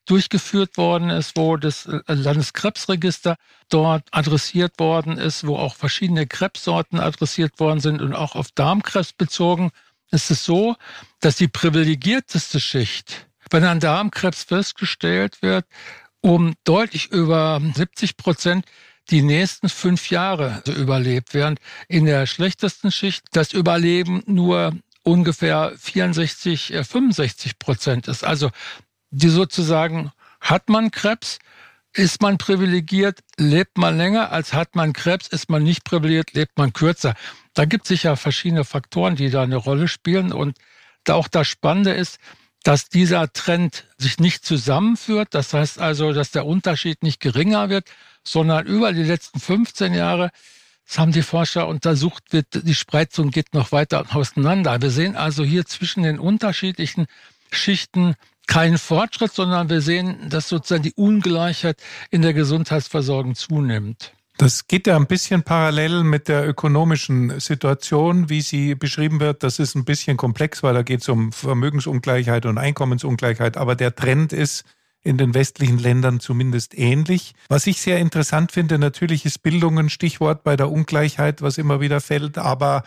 durchgeführt 0.05 0.77
worden 0.77 1.09
ist, 1.09 1.35
wo 1.35 1.57
das 1.57 1.85
äh, 1.85 2.01
Landeskrebsregister 2.07 3.35
dort 3.69 4.07
adressiert 4.11 4.79
worden 4.79 5.17
ist, 5.17 5.45
wo 5.45 5.57
auch 5.57 5.75
verschiedene 5.75 6.25
Krebssorten 6.25 6.99
adressiert 6.99 7.59
worden 7.59 7.79
sind 7.79 8.01
und 8.01 8.13
auch 8.13 8.35
auf 8.35 8.51
Darmkrebs 8.51 9.13
bezogen, 9.13 9.71
ist 10.11 10.31
es 10.31 10.45
so, 10.45 10.75
dass 11.19 11.35
die 11.35 11.49
privilegierteste 11.49 12.59
Schicht, 12.59 13.27
wenn 13.51 13.65
ein 13.65 13.81
Darmkrebs 13.81 14.43
festgestellt 14.43 15.41
wird, 15.41 15.65
um 16.21 16.55
deutlich 16.63 17.11
über 17.11 17.61
70 17.75 18.17
Prozent 18.17 18.65
die 19.09 19.21
nächsten 19.21 19.69
fünf 19.69 20.09
Jahre 20.09 20.61
überlebt, 20.65 21.33
während 21.33 21.59
in 21.87 22.05
der 22.05 22.25
schlechtesten 22.25 22.91
Schicht 22.91 23.25
das 23.31 23.53
Überleben 23.53 24.23
nur 24.25 24.73
ungefähr 25.07 25.73
64, 25.77 26.73
65 26.83 27.51
äh, 27.51 27.55
Prozent 27.57 28.07
ist. 28.07 28.23
Also 28.23 28.51
die 29.09 29.29
sozusagen 29.29 30.11
hat 30.41 30.69
man 30.69 30.91
Krebs, 30.91 31.39
ist 31.93 32.21
man 32.21 32.37
privilegiert, 32.37 33.21
lebt 33.37 33.77
man 33.77 33.97
länger, 33.97 34.31
als 34.31 34.53
hat 34.53 34.75
man 34.75 34.93
Krebs, 34.93 35.27
ist 35.27 35.49
man 35.49 35.63
nicht 35.63 35.85
privilegiert, 35.85 36.33
lebt 36.33 36.57
man 36.57 36.73
kürzer. 36.73 37.15
Da 37.53 37.65
gibt 37.65 37.85
es 37.85 37.89
sicher 37.89 38.17
verschiedene 38.17 38.65
Faktoren, 38.65 39.15
die 39.15 39.29
da 39.29 39.43
eine 39.43 39.55
Rolle 39.55 39.87
spielen. 39.87 40.33
Und 40.33 40.57
da 41.05 41.15
auch 41.15 41.29
das 41.29 41.47
Spannende 41.47 41.91
ist, 41.91 42.19
dass 42.63 42.89
dieser 42.89 43.31
Trend 43.31 43.85
sich 43.97 44.19
nicht 44.19 44.43
zusammenführt. 44.45 45.29
Das 45.31 45.53
heißt 45.53 45.79
also, 45.79 46.11
dass 46.11 46.31
der 46.31 46.45
Unterschied 46.45 47.01
nicht 47.01 47.21
geringer 47.21 47.69
wird, 47.69 47.89
sondern 48.25 48.67
über 48.67 48.91
die 48.91 49.03
letzten 49.03 49.39
15 49.39 49.93
Jahre 49.93 50.31
das 50.87 50.99
haben 50.99 51.11
die 51.11 51.21
Forscher 51.21 51.67
untersucht, 51.67 52.23
wird, 52.31 52.47
die 52.63 52.75
Spreizung 52.75 53.29
geht 53.29 53.53
noch 53.53 53.71
weiter 53.71 54.05
auseinander. 54.15 54.81
Wir 54.81 54.89
sehen 54.89 55.15
also 55.15 55.43
hier 55.43 55.65
zwischen 55.65 56.03
den 56.03 56.17
unterschiedlichen 56.17 57.07
Schichten 57.51 58.15
keinen 58.47 58.77
Fortschritt, 58.77 59.33
sondern 59.33 59.69
wir 59.69 59.81
sehen, 59.81 60.29
dass 60.29 60.47
sozusagen 60.47 60.83
die 60.83 60.93
Ungleichheit 60.93 61.77
in 62.09 62.21
der 62.21 62.33
Gesundheitsversorgung 62.33 63.35
zunimmt. 63.35 64.13
Das 64.37 64.67
geht 64.67 64.87
ja 64.87 64.95
ein 64.95 65.07
bisschen 65.07 65.43
parallel 65.43 66.03
mit 66.03 66.27
der 66.27 66.47
ökonomischen 66.47 67.39
Situation, 67.39 68.29
wie 68.29 68.41
sie 68.41 68.75
beschrieben 68.75 69.19
wird. 69.19 69.43
Das 69.43 69.57
ist 69.59 69.75
ein 69.75 69.83
bisschen 69.83 70.15
komplex, 70.15 70.61
weil 70.61 70.75
da 70.75 70.83
geht 70.83 71.01
es 71.01 71.09
um 71.09 71.31
Vermögensungleichheit 71.31 72.45
und 72.45 72.59
Einkommensungleichheit. 72.59 73.57
Aber 73.57 73.75
der 73.75 73.95
Trend 73.95 74.33
ist, 74.33 74.63
in 75.07 75.17
den 75.17 75.33
westlichen 75.33 75.79
Ländern 75.79 76.19
zumindest 76.19 76.77
ähnlich. 76.77 77.33
Was 77.47 77.65
ich 77.65 77.81
sehr 77.81 77.97
interessant 77.97 78.51
finde, 78.51 78.77
natürlich 78.77 79.25
ist 79.25 79.41
Bildung 79.41 79.79
ein 79.79 79.89
Stichwort 79.89 80.43
bei 80.43 80.55
der 80.55 80.69
Ungleichheit, 80.69 81.41
was 81.41 81.57
immer 81.57 81.79
wieder 81.79 82.01
fällt, 82.01 82.37
aber 82.37 82.83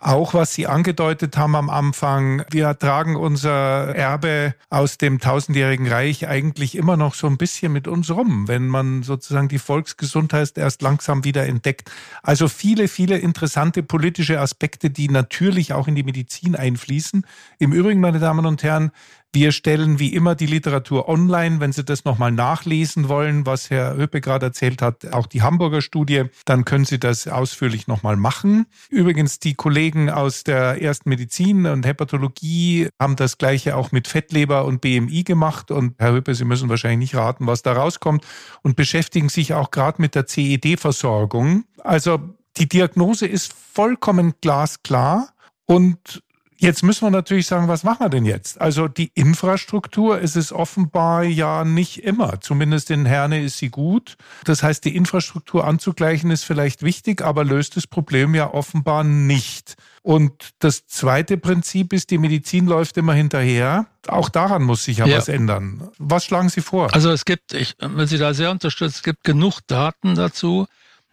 auch 0.00 0.32
was 0.32 0.54
Sie 0.54 0.68
angedeutet 0.68 1.36
haben 1.36 1.56
am 1.56 1.68
Anfang, 1.68 2.44
wir 2.52 2.78
tragen 2.78 3.16
unser 3.16 3.96
Erbe 3.96 4.54
aus 4.70 4.96
dem 4.96 5.18
tausendjährigen 5.18 5.88
Reich 5.88 6.28
eigentlich 6.28 6.76
immer 6.76 6.96
noch 6.96 7.14
so 7.14 7.26
ein 7.26 7.36
bisschen 7.36 7.72
mit 7.72 7.88
uns 7.88 8.08
rum, 8.08 8.46
wenn 8.46 8.68
man 8.68 9.02
sozusagen 9.02 9.48
die 9.48 9.58
Volksgesundheit 9.58 10.56
erst 10.56 10.82
langsam 10.82 11.24
wieder 11.24 11.46
entdeckt. 11.46 11.90
Also 12.22 12.46
viele, 12.46 12.86
viele 12.86 13.18
interessante 13.18 13.82
politische 13.82 14.38
Aspekte, 14.38 14.88
die 14.88 15.08
natürlich 15.08 15.72
auch 15.72 15.88
in 15.88 15.96
die 15.96 16.04
Medizin 16.04 16.54
einfließen. 16.54 17.26
Im 17.58 17.72
Übrigen, 17.72 18.00
meine 18.00 18.20
Damen 18.20 18.46
und 18.46 18.62
Herren, 18.62 18.92
wir 19.34 19.52
stellen 19.52 19.98
wie 19.98 20.14
immer 20.14 20.34
die 20.34 20.46
Literatur 20.46 21.08
online. 21.08 21.60
Wenn 21.60 21.72
Sie 21.72 21.84
das 21.84 22.04
nochmal 22.04 22.32
nachlesen 22.32 23.08
wollen, 23.08 23.44
was 23.44 23.68
Herr 23.68 23.96
Höppe 23.96 24.20
gerade 24.20 24.46
erzählt 24.46 24.80
hat, 24.80 25.12
auch 25.12 25.26
die 25.26 25.42
Hamburger 25.42 25.82
Studie, 25.82 26.24
dann 26.46 26.64
können 26.64 26.86
Sie 26.86 26.98
das 26.98 27.28
ausführlich 27.28 27.86
nochmal 27.88 28.16
machen. 28.16 28.66
Übrigens, 28.88 29.38
die 29.38 29.54
Kollegen 29.54 30.08
aus 30.08 30.44
der 30.44 30.80
ersten 30.80 31.10
Medizin 31.10 31.66
und 31.66 31.84
Hepatologie 31.84 32.88
haben 32.98 33.16
das 33.16 33.36
gleiche 33.36 33.76
auch 33.76 33.92
mit 33.92 34.08
Fettleber 34.08 34.64
und 34.64 34.80
BMI 34.80 35.24
gemacht. 35.24 35.70
Und 35.70 35.94
Herr 35.98 36.12
Höppe, 36.12 36.34
Sie 36.34 36.44
müssen 36.44 36.70
wahrscheinlich 36.70 37.12
nicht 37.12 37.14
raten, 37.14 37.46
was 37.46 37.62
da 37.62 37.74
rauskommt 37.74 38.26
und 38.62 38.76
beschäftigen 38.76 39.28
sich 39.28 39.52
auch 39.52 39.70
gerade 39.70 40.00
mit 40.00 40.14
der 40.14 40.26
CED-Versorgung. 40.26 41.64
Also 41.84 42.18
die 42.56 42.68
Diagnose 42.68 43.26
ist 43.26 43.52
vollkommen 43.52 44.34
glasklar 44.40 45.28
und 45.66 46.22
Jetzt 46.60 46.82
müssen 46.82 47.06
wir 47.06 47.10
natürlich 47.10 47.46
sagen, 47.46 47.68
was 47.68 47.84
machen 47.84 48.00
wir 48.00 48.08
denn 48.08 48.24
jetzt? 48.24 48.60
Also 48.60 48.88
die 48.88 49.12
Infrastruktur 49.14 50.18
ist 50.18 50.34
es 50.34 50.52
offenbar 50.52 51.22
ja 51.22 51.64
nicht 51.64 52.02
immer. 52.02 52.40
Zumindest 52.40 52.90
in 52.90 53.06
Herne 53.06 53.40
ist 53.40 53.58
sie 53.58 53.68
gut. 53.68 54.16
Das 54.44 54.64
heißt, 54.64 54.84
die 54.84 54.96
Infrastruktur 54.96 55.64
anzugleichen 55.64 56.32
ist 56.32 56.42
vielleicht 56.42 56.82
wichtig, 56.82 57.22
aber 57.22 57.44
löst 57.44 57.76
das 57.76 57.86
Problem 57.86 58.34
ja 58.34 58.52
offenbar 58.52 59.04
nicht. 59.04 59.76
Und 60.02 60.32
das 60.58 60.88
zweite 60.88 61.36
Prinzip 61.36 61.92
ist, 61.92 62.10
die 62.10 62.18
Medizin 62.18 62.66
läuft 62.66 62.96
immer 62.96 63.14
hinterher. 63.14 63.86
Auch 64.08 64.28
daran 64.28 64.64
muss 64.64 64.82
sich 64.82 64.98
ja, 64.98 65.06
ja. 65.06 65.18
was 65.18 65.28
ändern. 65.28 65.88
Was 65.98 66.24
schlagen 66.24 66.48
Sie 66.48 66.60
vor? 66.60 66.92
Also 66.92 67.12
es 67.12 67.24
gibt, 67.24 67.52
ich 67.52 67.76
will 67.78 68.08
Sie 68.08 68.18
da 68.18 68.34
sehr 68.34 68.50
unterstützen, 68.50 68.96
es 68.96 69.02
gibt 69.04 69.22
genug 69.22 69.60
Daten 69.68 70.16
dazu, 70.16 70.66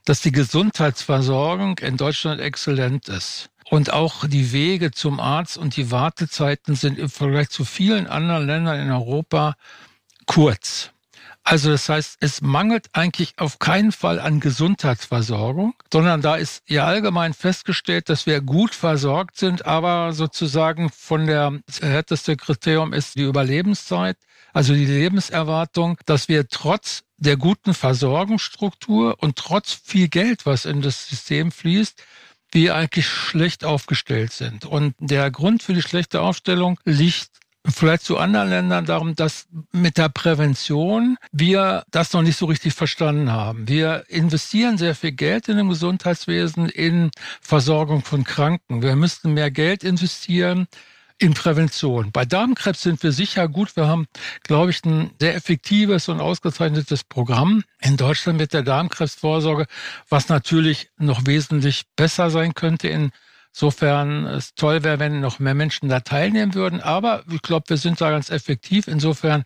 dass 0.05 0.21
die 0.21 0.31
Gesundheitsversorgung 0.31 1.79
in 1.79 1.97
Deutschland 1.97 2.39
exzellent 2.39 3.09
ist. 3.09 3.49
Und 3.69 3.91
auch 3.91 4.27
die 4.27 4.51
Wege 4.51 4.91
zum 4.91 5.19
Arzt 5.19 5.57
und 5.57 5.75
die 5.75 5.89
Wartezeiten 5.89 6.75
sind 6.75 6.99
im 6.99 7.09
Vergleich 7.09 7.49
zu 7.49 7.65
vielen 7.65 8.05
anderen 8.05 8.45
Ländern 8.45 8.79
in 8.79 8.91
Europa 8.91 9.55
kurz. 10.27 10.91
Also 11.47 11.69
das 11.69 11.89
heißt, 11.89 12.17
es 12.21 12.41
mangelt 12.41 12.87
eigentlich 12.93 13.35
auf 13.37 13.59
keinen 13.59 13.91
Fall 13.91 14.19
an 14.19 14.39
Gesundheitsversorgung, 14.39 15.75
sondern 15.93 16.21
da 16.21 16.35
ist 16.37 16.63
ja 16.67 16.85
allgemein 16.85 17.35
festgestellt, 17.35 18.09
dass 18.09 18.25
wir 18.25 18.41
gut 18.41 18.73
versorgt 18.73 19.37
sind, 19.37 19.63
aber 19.63 20.13
sozusagen 20.13 20.89
von 20.89 21.27
der 21.27 21.59
härteste 21.81 22.35
Kriterium 22.35 22.93
ist 22.93 23.15
die 23.15 23.23
Überlebenszeit, 23.23 24.17
also 24.55 24.73
die 24.73 24.85
Lebenserwartung, 24.85 25.97
dass 26.05 26.29
wir 26.29 26.47
trotz 26.47 27.03
der 27.17 27.35
guten 27.35 27.73
Versorgungsstruktur 27.73 29.17
und 29.19 29.35
trotz 29.35 29.73
viel 29.73 30.07
Geld, 30.07 30.45
was 30.45 30.63
in 30.63 30.81
das 30.81 31.09
System 31.09 31.51
fließt, 31.51 32.01
wir 32.53 32.73
eigentlich 32.73 33.05
schlecht 33.05 33.65
aufgestellt 33.65 34.31
sind. 34.31 34.63
Und 34.63 34.95
der 34.99 35.29
Grund 35.29 35.61
für 35.61 35.73
die 35.73 35.81
schlechte 35.81 36.21
Aufstellung 36.21 36.79
liegt 36.85 37.31
vielleicht 37.67 38.03
zu 38.05 38.17
anderen 38.17 38.49
Ländern 38.49 38.85
darum, 38.85 39.13
dass 39.13 39.47
mit 39.73 39.97
der 39.97 40.07
Prävention 40.07 41.17
wir 41.33 41.83
das 41.91 42.13
noch 42.13 42.21
nicht 42.21 42.37
so 42.37 42.45
richtig 42.45 42.75
verstanden 42.75 43.33
haben. 43.33 43.67
Wir 43.67 44.05
investieren 44.07 44.77
sehr 44.77 44.95
viel 44.95 45.11
Geld 45.11 45.49
in 45.49 45.57
dem 45.57 45.67
Gesundheitswesen, 45.67 46.69
in 46.69 47.11
Versorgung 47.41 48.03
von 48.05 48.23
Kranken. 48.23 48.81
Wir 48.81 48.95
müssten 48.95 49.33
mehr 49.33 49.51
Geld 49.51 49.83
investieren 49.83 50.67
in 51.17 51.33
Prävention. 51.33 52.11
Bei 52.11 52.25
Darmkrebs 52.25 52.81
sind 52.81 53.01
wir 53.01 53.11
sicher 53.11 53.47
gut. 53.47 53.75
Wir 53.77 53.87
haben, 53.87 54.05
glaube 54.43 54.71
ich, 54.71 54.83
ein 54.83 55.11
sehr 55.19 55.35
effektives 55.35 56.09
und 56.09 56.19
ausgezeichnetes 56.19 57.03
Programm 57.03 57.63
in 57.79 57.95
Deutschland 57.95 58.37
mit 58.37 58.53
der 58.53 58.63
Darmkrebsvorsorge, 58.63 59.65
was 60.09 60.27
natürlich 60.27 60.89
noch 60.97 61.25
wesentlich 61.25 61.83
besser 61.95 62.29
sein 62.29 62.53
könnte. 62.53 62.89
Insofern 63.53 64.25
es 64.25 64.55
toll 64.55 64.83
wäre, 64.83 64.99
wenn 64.99 65.21
noch 65.21 65.39
mehr 65.39 65.55
Menschen 65.55 65.87
da 65.87 66.01
teilnehmen 66.01 66.53
würden. 66.53 66.81
Aber 66.81 67.23
ich 67.31 67.41
glaube, 67.41 67.69
wir 67.69 67.77
sind 67.77 68.01
da 68.01 68.11
ganz 68.11 68.29
effektiv. 68.29 68.87
Insofern 68.87 69.45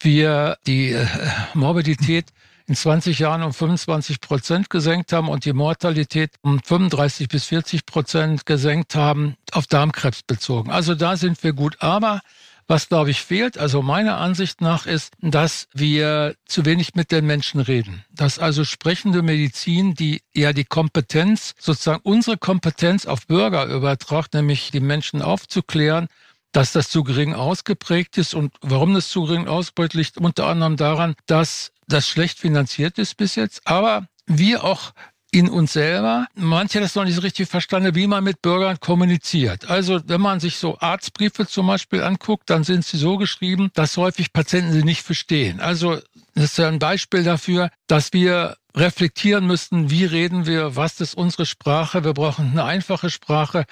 wir 0.00 0.58
die 0.66 0.92
äh, 0.92 1.06
Morbidität 1.54 2.26
in 2.68 2.74
20 2.74 3.18
Jahren 3.18 3.42
um 3.42 3.52
25 3.52 4.20
Prozent 4.20 4.70
gesenkt 4.70 5.12
haben 5.12 5.28
und 5.28 5.44
die 5.46 5.54
Mortalität 5.54 6.32
um 6.42 6.60
35 6.62 7.28
bis 7.28 7.46
40 7.46 7.86
Prozent 7.86 8.46
gesenkt 8.46 8.94
haben, 8.94 9.36
auf 9.52 9.66
Darmkrebs 9.66 10.22
bezogen. 10.22 10.70
Also 10.70 10.94
da 10.94 11.16
sind 11.16 11.42
wir 11.42 11.54
gut. 11.54 11.76
Aber 11.80 12.20
was, 12.66 12.90
glaube 12.90 13.10
ich, 13.10 13.22
fehlt, 13.22 13.56
also 13.56 13.80
meiner 13.80 14.18
Ansicht 14.18 14.60
nach, 14.60 14.84
ist, 14.84 15.14
dass 15.22 15.68
wir 15.72 16.34
zu 16.44 16.66
wenig 16.66 16.94
mit 16.94 17.10
den 17.10 17.24
Menschen 17.24 17.60
reden. 17.60 18.04
Dass 18.10 18.38
also 18.38 18.62
sprechende 18.64 19.22
Medizin, 19.22 19.94
die 19.94 20.20
ja 20.34 20.52
die 20.52 20.66
Kompetenz, 20.66 21.54
sozusagen 21.58 22.02
unsere 22.02 22.36
Kompetenz 22.36 23.06
auf 23.06 23.26
Bürger 23.26 23.64
übertragt, 23.64 24.34
nämlich 24.34 24.70
die 24.70 24.80
Menschen 24.80 25.22
aufzuklären, 25.22 26.08
dass 26.52 26.72
das 26.72 26.90
zu 26.90 27.04
gering 27.04 27.32
ausgeprägt 27.32 28.18
ist. 28.18 28.34
Und 28.34 28.52
warum 28.60 28.92
das 28.92 29.08
zu 29.08 29.24
gering 29.24 29.48
ausgeprägt 29.48 29.94
liegt, 29.94 30.18
unter 30.18 30.46
anderem 30.46 30.76
daran, 30.76 31.14
dass 31.24 31.72
das 31.88 32.08
schlecht 32.08 32.38
finanziert 32.38 32.98
ist 32.98 33.16
bis 33.16 33.34
jetzt, 33.34 33.66
aber 33.66 34.06
wir 34.26 34.64
auch 34.64 34.92
in 35.30 35.48
uns 35.48 35.74
selber. 35.74 36.26
Manche 36.34 36.80
das 36.80 36.94
noch 36.94 37.04
nicht 37.04 37.16
so 37.16 37.20
richtig 37.20 37.48
verstanden, 37.48 37.94
wie 37.94 38.06
man 38.06 38.24
mit 38.24 38.40
Bürgern 38.40 38.80
kommuniziert. 38.80 39.68
Also 39.68 40.00
wenn 40.06 40.20
man 40.20 40.40
sich 40.40 40.56
so 40.56 40.78
Arztbriefe 40.78 41.46
zum 41.46 41.66
Beispiel 41.66 42.02
anguckt, 42.02 42.48
dann 42.48 42.64
sind 42.64 42.84
sie 42.84 42.96
so 42.96 43.18
geschrieben, 43.18 43.70
dass 43.74 43.96
häufig 43.96 44.32
Patienten 44.32 44.72
sie 44.72 44.84
nicht 44.84 45.02
verstehen. 45.02 45.60
Also 45.60 45.98
das 46.34 46.44
ist 46.44 46.58
ja 46.58 46.68
ein 46.68 46.78
Beispiel 46.78 47.24
dafür, 47.24 47.70
dass 47.88 48.12
wir 48.12 48.56
reflektieren 48.74 49.46
müssten, 49.46 49.90
wie 49.90 50.04
reden 50.04 50.46
wir, 50.46 50.76
was 50.76 51.00
ist 51.00 51.14
unsere 51.14 51.46
Sprache. 51.46 52.04
Wir 52.04 52.14
brauchen 52.14 52.52
eine 52.52 52.64
einfache 52.64 53.10
Sprache, 53.10 53.64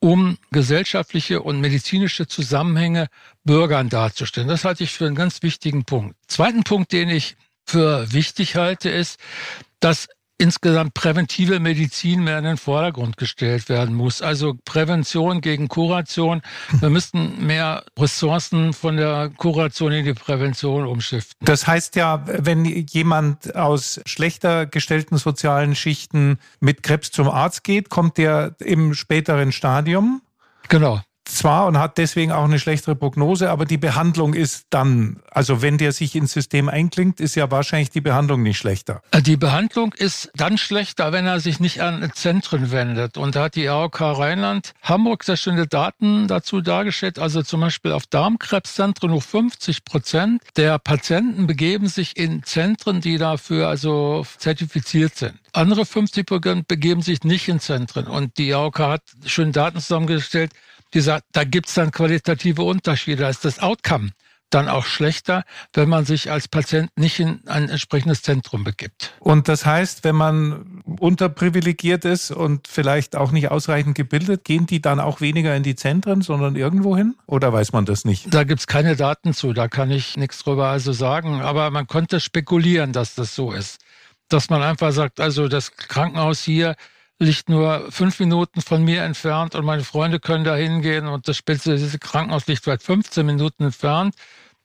um 0.00 0.38
gesellschaftliche 0.50 1.40
und 1.42 1.60
medizinische 1.60 2.26
Zusammenhänge 2.26 3.08
Bürgern 3.44 3.88
darzustellen. 3.88 4.48
Das 4.48 4.64
halte 4.64 4.84
ich 4.84 4.92
für 4.92 5.06
einen 5.06 5.14
ganz 5.14 5.42
wichtigen 5.42 5.84
Punkt. 5.84 6.16
Zweiten 6.26 6.64
Punkt, 6.64 6.92
den 6.92 7.08
ich 7.10 7.36
für 7.70 8.12
wichtig 8.12 8.56
halte, 8.56 8.90
ist, 8.90 9.18
dass 9.78 10.08
insgesamt 10.38 10.94
präventive 10.94 11.60
Medizin 11.60 12.24
mehr 12.24 12.38
in 12.38 12.44
den 12.44 12.56
Vordergrund 12.56 13.18
gestellt 13.18 13.68
werden 13.68 13.94
muss. 13.94 14.22
Also 14.22 14.54
Prävention 14.64 15.42
gegen 15.42 15.68
Kuration. 15.68 16.40
Wir 16.80 16.88
müssten 16.88 17.46
mehr 17.46 17.84
Ressourcen 17.98 18.72
von 18.72 18.96
der 18.96 19.30
Kuration 19.36 19.92
in 19.92 20.06
die 20.06 20.14
Prävention 20.14 20.86
umschiften. 20.86 21.36
Das 21.44 21.66
heißt 21.66 21.94
ja, 21.96 22.24
wenn 22.26 22.64
jemand 22.64 23.54
aus 23.54 24.00
schlechter 24.06 24.64
gestellten 24.64 25.18
sozialen 25.18 25.74
Schichten 25.74 26.38
mit 26.58 26.82
Krebs 26.82 27.10
zum 27.10 27.28
Arzt 27.28 27.62
geht, 27.62 27.90
kommt 27.90 28.16
der 28.16 28.56
im 28.60 28.94
späteren 28.94 29.52
Stadium. 29.52 30.22
Genau 30.68 31.00
zwar 31.34 31.66
und 31.66 31.78
hat 31.78 31.98
deswegen 31.98 32.32
auch 32.32 32.44
eine 32.44 32.58
schlechtere 32.58 32.94
Prognose, 32.94 33.50
aber 33.50 33.64
die 33.64 33.76
Behandlung 33.76 34.34
ist 34.34 34.66
dann, 34.70 35.20
also 35.30 35.62
wenn 35.62 35.78
der 35.78 35.92
sich 35.92 36.14
ins 36.14 36.32
System 36.32 36.68
einklingt, 36.68 37.20
ist 37.20 37.34
ja 37.34 37.50
wahrscheinlich 37.50 37.90
die 37.90 38.00
Behandlung 38.00 38.42
nicht 38.42 38.58
schlechter. 38.58 39.02
Äh, 39.10 39.22
die 39.22 39.36
Behandlung 39.36 39.92
ist 39.92 40.30
dann 40.34 40.58
schlechter, 40.58 41.12
wenn 41.12 41.26
er 41.26 41.40
sich 41.40 41.60
nicht 41.60 41.82
an 41.82 42.10
Zentren 42.14 42.70
wendet. 42.70 43.16
Und 43.16 43.36
da 43.36 43.44
hat 43.44 43.54
die 43.54 43.68
AOK 43.68 44.00
Rheinland 44.00 44.72
Hamburg 44.82 45.24
sehr 45.24 45.36
schöne 45.36 45.66
Daten 45.66 46.28
dazu 46.28 46.60
dargestellt. 46.60 47.18
Also 47.18 47.42
zum 47.42 47.60
Beispiel 47.60 47.92
auf 47.92 48.06
Darmkrebszentren 48.06 49.10
nur 49.10 49.22
50 49.22 49.84
Prozent 49.84 50.42
der 50.56 50.78
Patienten 50.78 51.46
begeben 51.46 51.88
sich 51.88 52.16
in 52.16 52.42
Zentren, 52.42 53.00
die 53.00 53.18
dafür 53.18 53.68
also 53.68 54.26
zertifiziert 54.38 55.16
sind. 55.16 55.34
Andere 55.52 55.84
50 55.84 56.26
Prozent 56.26 56.68
begeben 56.68 57.02
sich 57.02 57.24
nicht 57.24 57.48
in 57.48 57.60
Zentren. 57.60 58.06
Und 58.06 58.38
die 58.38 58.54
AOK 58.54 58.78
hat 58.78 59.02
schöne 59.26 59.52
Daten 59.52 59.80
zusammengestellt 59.80 60.52
die 60.94 61.00
sagt, 61.00 61.24
da 61.32 61.44
gibt's 61.44 61.74
dann 61.74 61.90
qualitative 61.90 62.62
Unterschiede. 62.62 63.22
Da 63.22 63.28
ist 63.28 63.44
das 63.44 63.58
Outcome 63.58 64.10
dann 64.50 64.68
auch 64.68 64.84
schlechter, 64.84 65.44
wenn 65.72 65.88
man 65.88 66.04
sich 66.04 66.30
als 66.30 66.48
Patient 66.48 66.90
nicht 66.96 67.20
in 67.20 67.40
ein 67.46 67.68
entsprechendes 67.68 68.22
Zentrum 68.22 68.64
begibt. 68.64 69.14
Und 69.20 69.48
das 69.48 69.64
heißt, 69.64 70.04
wenn 70.04 70.16
man 70.16 70.82
unterprivilegiert 70.98 72.04
ist 72.04 72.32
und 72.32 72.68
vielleicht 72.68 73.16
auch 73.16 73.30
nicht 73.30 73.50
ausreichend 73.50 73.94
gebildet, 73.94 74.44
gehen 74.44 74.66
die 74.66 74.82
dann 74.82 75.00
auch 75.00 75.20
weniger 75.20 75.54
in 75.56 75.62
die 75.62 75.76
Zentren, 75.76 76.20
sondern 76.20 76.56
irgendwo 76.56 76.96
hin? 76.96 77.14
Oder 77.26 77.52
weiß 77.52 77.72
man 77.72 77.86
das 77.86 78.04
nicht? 78.04 78.34
Da 78.34 78.44
gibt's 78.44 78.66
keine 78.66 78.96
Daten 78.96 79.32
zu, 79.32 79.52
da 79.52 79.68
kann 79.68 79.90
ich 79.90 80.16
nichts 80.16 80.42
drüber 80.42 80.66
also 80.66 80.92
sagen. 80.92 81.40
Aber 81.40 81.70
man 81.70 81.86
konnte 81.86 82.20
spekulieren, 82.20 82.92
dass 82.92 83.14
das 83.14 83.34
so 83.34 83.52
ist. 83.52 83.78
Dass 84.28 84.50
man 84.50 84.62
einfach 84.62 84.92
sagt, 84.92 85.20
also 85.20 85.48
das 85.48 85.76
Krankenhaus 85.76 86.42
hier 86.42 86.74
liegt 87.20 87.48
nur 87.48 87.86
fünf 87.92 88.18
Minuten 88.18 88.62
von 88.62 88.82
mir 88.82 89.02
entfernt 89.02 89.54
und 89.54 89.64
meine 89.64 89.84
Freunde 89.84 90.18
können 90.18 90.42
da 90.42 90.56
hingehen 90.56 91.06
und 91.06 91.28
das 91.28 91.36
spezialisierte 91.36 91.98
Krankenhaus 91.98 92.46
liegt 92.46 92.64
vielleicht 92.64 92.82
15 92.82 93.24
Minuten 93.24 93.64
entfernt. 93.64 94.14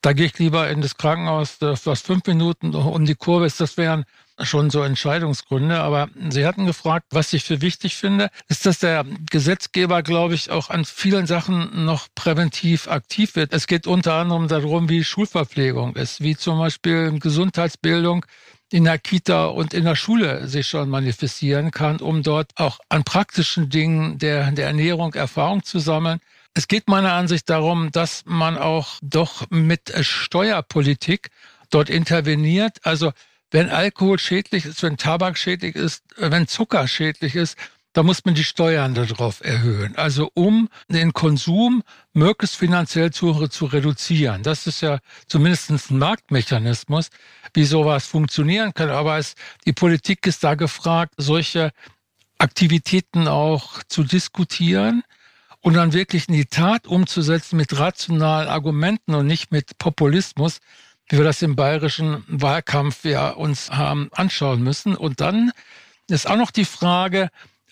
Da 0.01 0.13
gehe 0.13 0.27
ich 0.27 0.39
lieber 0.39 0.69
in 0.69 0.81
das 0.81 0.97
Krankenhaus, 0.97 1.57
was 1.59 2.01
fünf 2.01 2.25
Minuten 2.27 2.73
um 2.73 3.05
die 3.05 3.15
Kurve 3.15 3.45
ist. 3.45 3.59
Das 3.59 3.75
wären 3.75 4.05
schon 4.41 4.69
so 4.69 4.83
Entscheidungsgründe. 4.83 5.79
Aber 5.79 6.09
Sie 6.29 6.45
hatten 6.45 6.65
gefragt, 6.65 7.07
was 7.11 7.33
ich 7.33 7.43
für 7.43 7.61
wichtig 7.61 7.95
finde, 7.95 8.29
ist, 8.47 8.65
dass 8.65 8.79
der 8.79 9.05
Gesetzgeber, 9.31 10.03
glaube 10.03 10.35
ich, 10.35 10.51
auch 10.51 10.69
an 10.69 10.85
vielen 10.85 11.25
Sachen 11.25 11.85
noch 11.85 12.07
präventiv 12.15 12.87
aktiv 12.87 13.35
wird. 13.35 13.53
Es 13.53 13.67
geht 13.67 13.87
unter 13.87 14.13
anderem 14.13 14.47
darum, 14.47 14.89
wie 14.89 15.03
Schulverpflegung 15.03 15.95
ist, 15.95 16.21
wie 16.21 16.35
zum 16.35 16.59
Beispiel 16.59 17.17
Gesundheitsbildung 17.19 18.25
in 18.75 18.83
der 18.83 18.99
Kita 18.99 19.45
und 19.45 19.73
in 19.73 19.85
der 19.85 19.95
Schule 19.95 20.49
sich 20.49 20.67
schon 20.67 20.89
manifestieren 20.89 21.71
kann, 21.71 22.01
um 22.01 22.23
dort 22.23 22.51
auch 22.57 22.79
an 22.89 23.05
praktischen 23.05 23.69
Dingen 23.69 24.17
der, 24.17 24.51
der 24.51 24.67
Ernährung 24.67 25.13
Erfahrung 25.13 25.63
zu 25.63 25.79
sammeln. 25.79 26.19
Es 26.53 26.67
geht 26.67 26.89
meiner 26.89 27.13
Ansicht 27.13 27.49
darum, 27.49 27.93
dass 27.93 28.23
man 28.25 28.57
auch 28.57 28.99
doch 29.01 29.49
mit 29.49 29.93
Steuerpolitik 30.01 31.29
dort 31.69 31.89
interveniert. 31.89 32.79
Also 32.83 33.13
wenn 33.49 33.69
Alkohol 33.69 34.19
schädlich 34.19 34.65
ist, 34.65 34.83
wenn 34.83 34.97
Tabak 34.97 35.37
schädlich 35.37 35.77
ist, 35.77 36.03
wenn 36.17 36.45
Zucker 36.45 36.85
schädlich 36.89 37.35
ist, 37.35 37.57
da 37.95 38.03
muss 38.03 38.25
man 38.25 38.35
die 38.35 38.43
Steuern 38.43 38.93
darauf 38.93 39.41
erhöhen. 39.41 39.95
Also 39.95 40.29
um 40.33 40.67
den 40.89 41.13
Konsum 41.13 41.81
möglichst 42.11 42.57
finanziell 42.57 43.11
zu, 43.11 43.47
zu 43.47 43.65
reduzieren. 43.65 44.43
Das 44.43 44.67
ist 44.67 44.81
ja 44.81 44.99
zumindest 45.27 45.69
ein 45.69 45.97
Marktmechanismus, 45.97 47.09
wie 47.53 47.63
sowas 47.63 48.05
funktionieren 48.05 48.73
kann. 48.73 48.89
Aber 48.89 49.17
es, 49.17 49.35
die 49.65 49.71
Politik 49.71 50.27
ist 50.27 50.43
da 50.43 50.55
gefragt, 50.55 51.13
solche 51.15 51.71
Aktivitäten 52.37 53.29
auch 53.29 53.81
zu 53.87 54.03
diskutieren 54.03 55.03
und 55.61 55.75
dann 55.75 55.93
wirklich 55.93 56.27
in 56.27 56.33
die 56.33 56.47
Tat 56.47 56.87
umzusetzen 56.87 57.55
mit 57.55 57.79
rationalen 57.79 58.49
Argumenten 58.49 59.15
und 59.15 59.25
nicht 59.25 59.53
mit 59.53 59.77
Populismus, 59.77 60.59
wie 61.07 61.17
wir 61.17 61.23
das 61.23 61.41
im 61.41 61.55
bayerischen 61.55 62.25
Wahlkampf 62.27 63.05
ja 63.05 63.29
uns 63.29 63.71
haben 63.71 64.09
anschauen 64.11 64.61
müssen. 64.61 64.97
Und 64.97 65.21
dann 65.21 65.53
ist 66.09 66.29
auch 66.29 66.35
noch 66.35 66.51
die 66.51 66.65
Frage, 66.65 67.29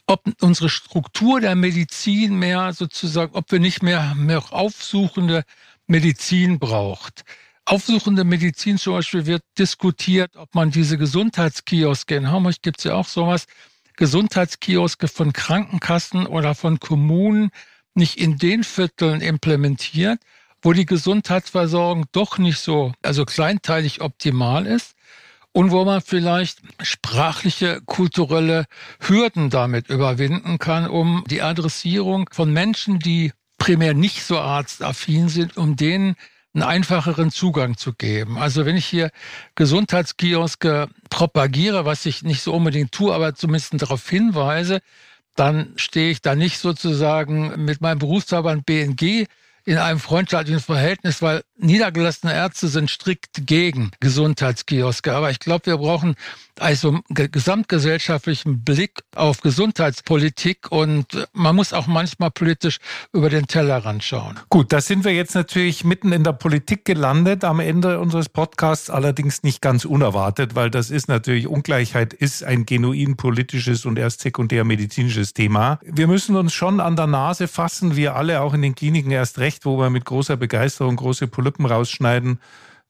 ob 0.07 0.23
unsere 0.41 0.69
Struktur 0.69 1.39
der 1.39 1.55
Medizin 1.55 2.37
mehr 2.37 2.73
sozusagen, 2.73 3.33
ob 3.35 3.51
wir 3.51 3.59
nicht 3.59 3.81
mehr, 3.83 4.15
mehr 4.15 4.43
aufsuchende 4.51 5.43
Medizin 5.87 6.59
braucht. 6.59 7.23
Aufsuchende 7.65 8.25
Medizin 8.25 8.77
zum 8.77 8.93
Beispiel 8.93 9.25
wird 9.25 9.43
diskutiert, 9.57 10.35
ob 10.35 10.53
man 10.53 10.71
diese 10.71 10.97
Gesundheitskioske, 10.97 12.15
in 12.15 12.29
Hamburg 12.29 12.61
gibt 12.61 12.79
es 12.79 12.83
ja 12.85 12.95
auch 12.95 13.07
sowas, 13.07 13.45
Gesundheitskioske 13.95 15.07
von 15.07 15.31
Krankenkassen 15.31 16.25
oder 16.25 16.55
von 16.55 16.79
Kommunen 16.79 17.51
nicht 17.93 18.17
in 18.17 18.37
den 18.37 18.63
Vierteln 18.63 19.21
implementiert, 19.21 20.19
wo 20.61 20.73
die 20.73 20.85
Gesundheitsversorgung 20.85 22.05
doch 22.11 22.37
nicht 22.37 22.57
so, 22.57 22.93
also 23.01 23.23
kleinteilig 23.23 24.01
optimal 24.01 24.65
ist 24.65 24.95
und 25.53 25.71
wo 25.71 25.85
man 25.85 26.01
vielleicht 26.01 26.59
sprachliche, 26.81 27.81
kulturelle 27.85 28.65
Hürden 28.99 29.49
damit 29.49 29.89
überwinden 29.89 30.57
kann, 30.57 30.87
um 30.89 31.23
die 31.29 31.41
Adressierung 31.41 32.29
von 32.31 32.51
Menschen, 32.51 32.99
die 32.99 33.31
primär 33.57 33.93
nicht 33.93 34.23
so 34.23 34.39
arztaffin 34.39 35.29
sind, 35.29 35.55
um 35.55 35.75
denen 35.75 36.15
einen 36.53 36.63
einfacheren 36.63 37.31
Zugang 37.31 37.77
zu 37.77 37.93
geben. 37.93 38.37
Also 38.37 38.65
wenn 38.65 38.77
ich 38.77 38.85
hier 38.85 39.09
Gesundheitskioske 39.55 40.87
propagiere, 41.09 41.85
was 41.85 42.05
ich 42.05 42.23
nicht 42.23 42.41
so 42.41 42.53
unbedingt 42.53 42.91
tue, 42.91 43.13
aber 43.13 43.33
zumindest 43.35 43.81
darauf 43.81 44.07
hinweise, 44.09 44.81
dann 45.35 45.73
stehe 45.77 46.11
ich 46.11 46.21
da 46.21 46.35
nicht 46.35 46.59
sozusagen 46.59 47.63
mit 47.63 47.81
meinem 47.81 47.99
Berufsverband 47.99 48.65
BNG 48.65 49.25
in 49.65 49.77
einem 49.77 49.99
freundschaftlichen 49.99 50.59
Verhältnis, 50.59 51.21
weil 51.21 51.43
niedergelassene 51.57 52.33
Ärzte 52.33 52.67
sind 52.67 52.89
strikt 52.89 53.45
gegen 53.47 53.91
Gesundheitskioske. 53.99 55.13
Aber 55.13 55.31
ich 55.31 55.39
glaube, 55.39 55.67
wir 55.67 55.77
brauchen 55.77 56.15
also 56.59 56.99
gesamtgesellschaftlichen 57.09 58.63
Blick 58.63 59.03
auf 59.15 59.41
Gesundheitspolitik 59.41 60.71
und 60.71 61.27
man 61.33 61.55
muss 61.55 61.73
auch 61.73 61.87
manchmal 61.87 62.31
politisch 62.31 62.79
über 63.11 63.29
den 63.29 63.47
Tellerrand 63.47 64.03
schauen. 64.03 64.39
Gut, 64.49 64.71
da 64.71 64.81
sind 64.81 65.03
wir 65.03 65.13
jetzt 65.13 65.35
natürlich 65.35 65.83
mitten 65.83 66.11
in 66.11 66.23
der 66.23 66.33
Politik 66.33 66.85
gelandet 66.85 67.43
am 67.43 67.59
Ende 67.59 67.99
unseres 67.99 68.29
Podcasts, 68.29 68.89
allerdings 68.89 69.43
nicht 69.43 69.61
ganz 69.61 69.85
unerwartet, 69.85 70.55
weil 70.55 70.69
das 70.69 70.91
ist 70.91 71.07
natürlich, 71.07 71.47
Ungleichheit 71.47 72.13
ist 72.13 72.43
ein 72.43 72.65
genuin 72.65 73.15
politisches 73.17 73.85
und 73.85 73.97
erst 73.97 74.21
sekundär 74.21 74.63
medizinisches 74.63 75.33
Thema. 75.33 75.79
Wir 75.83 76.07
müssen 76.07 76.35
uns 76.35 76.53
schon 76.53 76.79
an 76.79 76.95
der 76.95 77.07
Nase 77.07 77.47
fassen, 77.47 77.95
wir 77.95 78.15
alle 78.15 78.41
auch 78.41 78.53
in 78.53 78.61
den 78.61 78.75
Kliniken 78.75 79.11
erst 79.11 79.39
recht, 79.39 79.65
wo 79.65 79.77
wir 79.77 79.89
mit 79.89 80.05
großer 80.05 80.37
Begeisterung 80.37 80.95
große 80.95 81.27
Polypen 81.27 81.65
rausschneiden 81.65 82.39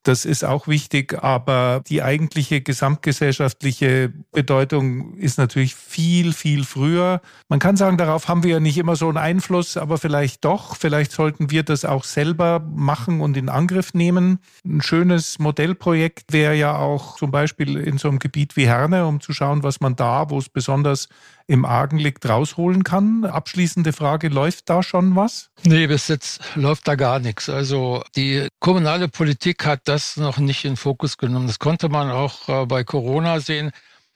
das 0.03 0.25
ist 0.25 0.43
auch 0.43 0.67
wichtig, 0.67 1.23
aber 1.23 1.81
die 1.87 2.03
eigentliche 2.03 2.61
gesamtgesellschaftliche 2.61 4.11
Bedeutung 4.33 5.15
ist 5.15 5.37
natürlich 5.37 5.75
viel, 5.75 6.33
viel 6.33 6.65
früher. 6.65 7.21
Man 7.47 7.59
kann 7.59 7.77
sagen, 7.77 7.97
darauf 7.97 8.27
haben 8.27 8.43
wir 8.43 8.51
ja 8.51 8.59
nicht 8.59 8.77
immer 8.77 8.97
so 8.97 9.07
einen 9.07 9.17
Einfluss, 9.17 9.77
aber 9.77 9.97
vielleicht 9.97 10.43
doch. 10.43 10.75
Vielleicht 10.75 11.13
sollten 11.13 11.51
wir 11.51 11.63
das 11.63 11.85
auch 11.85 12.03
selber 12.03 12.59
machen 12.59 13.21
und 13.21 13.37
in 13.37 13.47
Angriff 13.47 13.93
nehmen. 13.93 14.39
Ein 14.65 14.81
schönes 14.81 15.39
Modellprojekt 15.39 16.33
wäre 16.33 16.55
ja 16.55 16.75
auch 16.75 17.15
zum 17.15 17.31
Beispiel 17.31 17.77
in 17.77 17.97
so 17.97 18.09
einem 18.09 18.19
Gebiet 18.19 18.57
wie 18.57 18.67
Herne, 18.67 19.05
um 19.05 19.21
zu 19.21 19.31
schauen, 19.31 19.63
was 19.63 19.79
man 19.79 19.95
da, 19.95 20.29
wo 20.29 20.37
es 20.37 20.49
besonders 20.49 21.07
im 21.47 21.65
Argen 21.65 21.97
liegt, 21.97 22.27
rausholen 22.27 22.83
kann. 22.83 23.25
Abschließende 23.25 23.93
Frage, 23.93 24.29
läuft 24.29 24.69
da 24.69 24.83
schon 24.83 25.15
was? 25.15 25.49
Nee, 25.63 25.87
bis 25.87 26.07
jetzt 26.07 26.41
läuft 26.55 26.87
da 26.87 26.95
gar 26.95 27.19
nichts. 27.19 27.49
Also 27.49 28.03
die 28.15 28.47
kommunale 28.59 29.07
Politik 29.07 29.65
hat 29.65 29.81
das 29.85 30.17
noch 30.17 30.37
nicht 30.37 30.65
in 30.65 30.77
Fokus 30.77 31.17
genommen. 31.17 31.47
Das 31.47 31.59
konnte 31.59 31.89
man 31.89 32.09
auch 32.09 32.47
äh, 32.47 32.65
bei 32.65 32.83
Corona 32.83 33.39
sehen. 33.39 33.71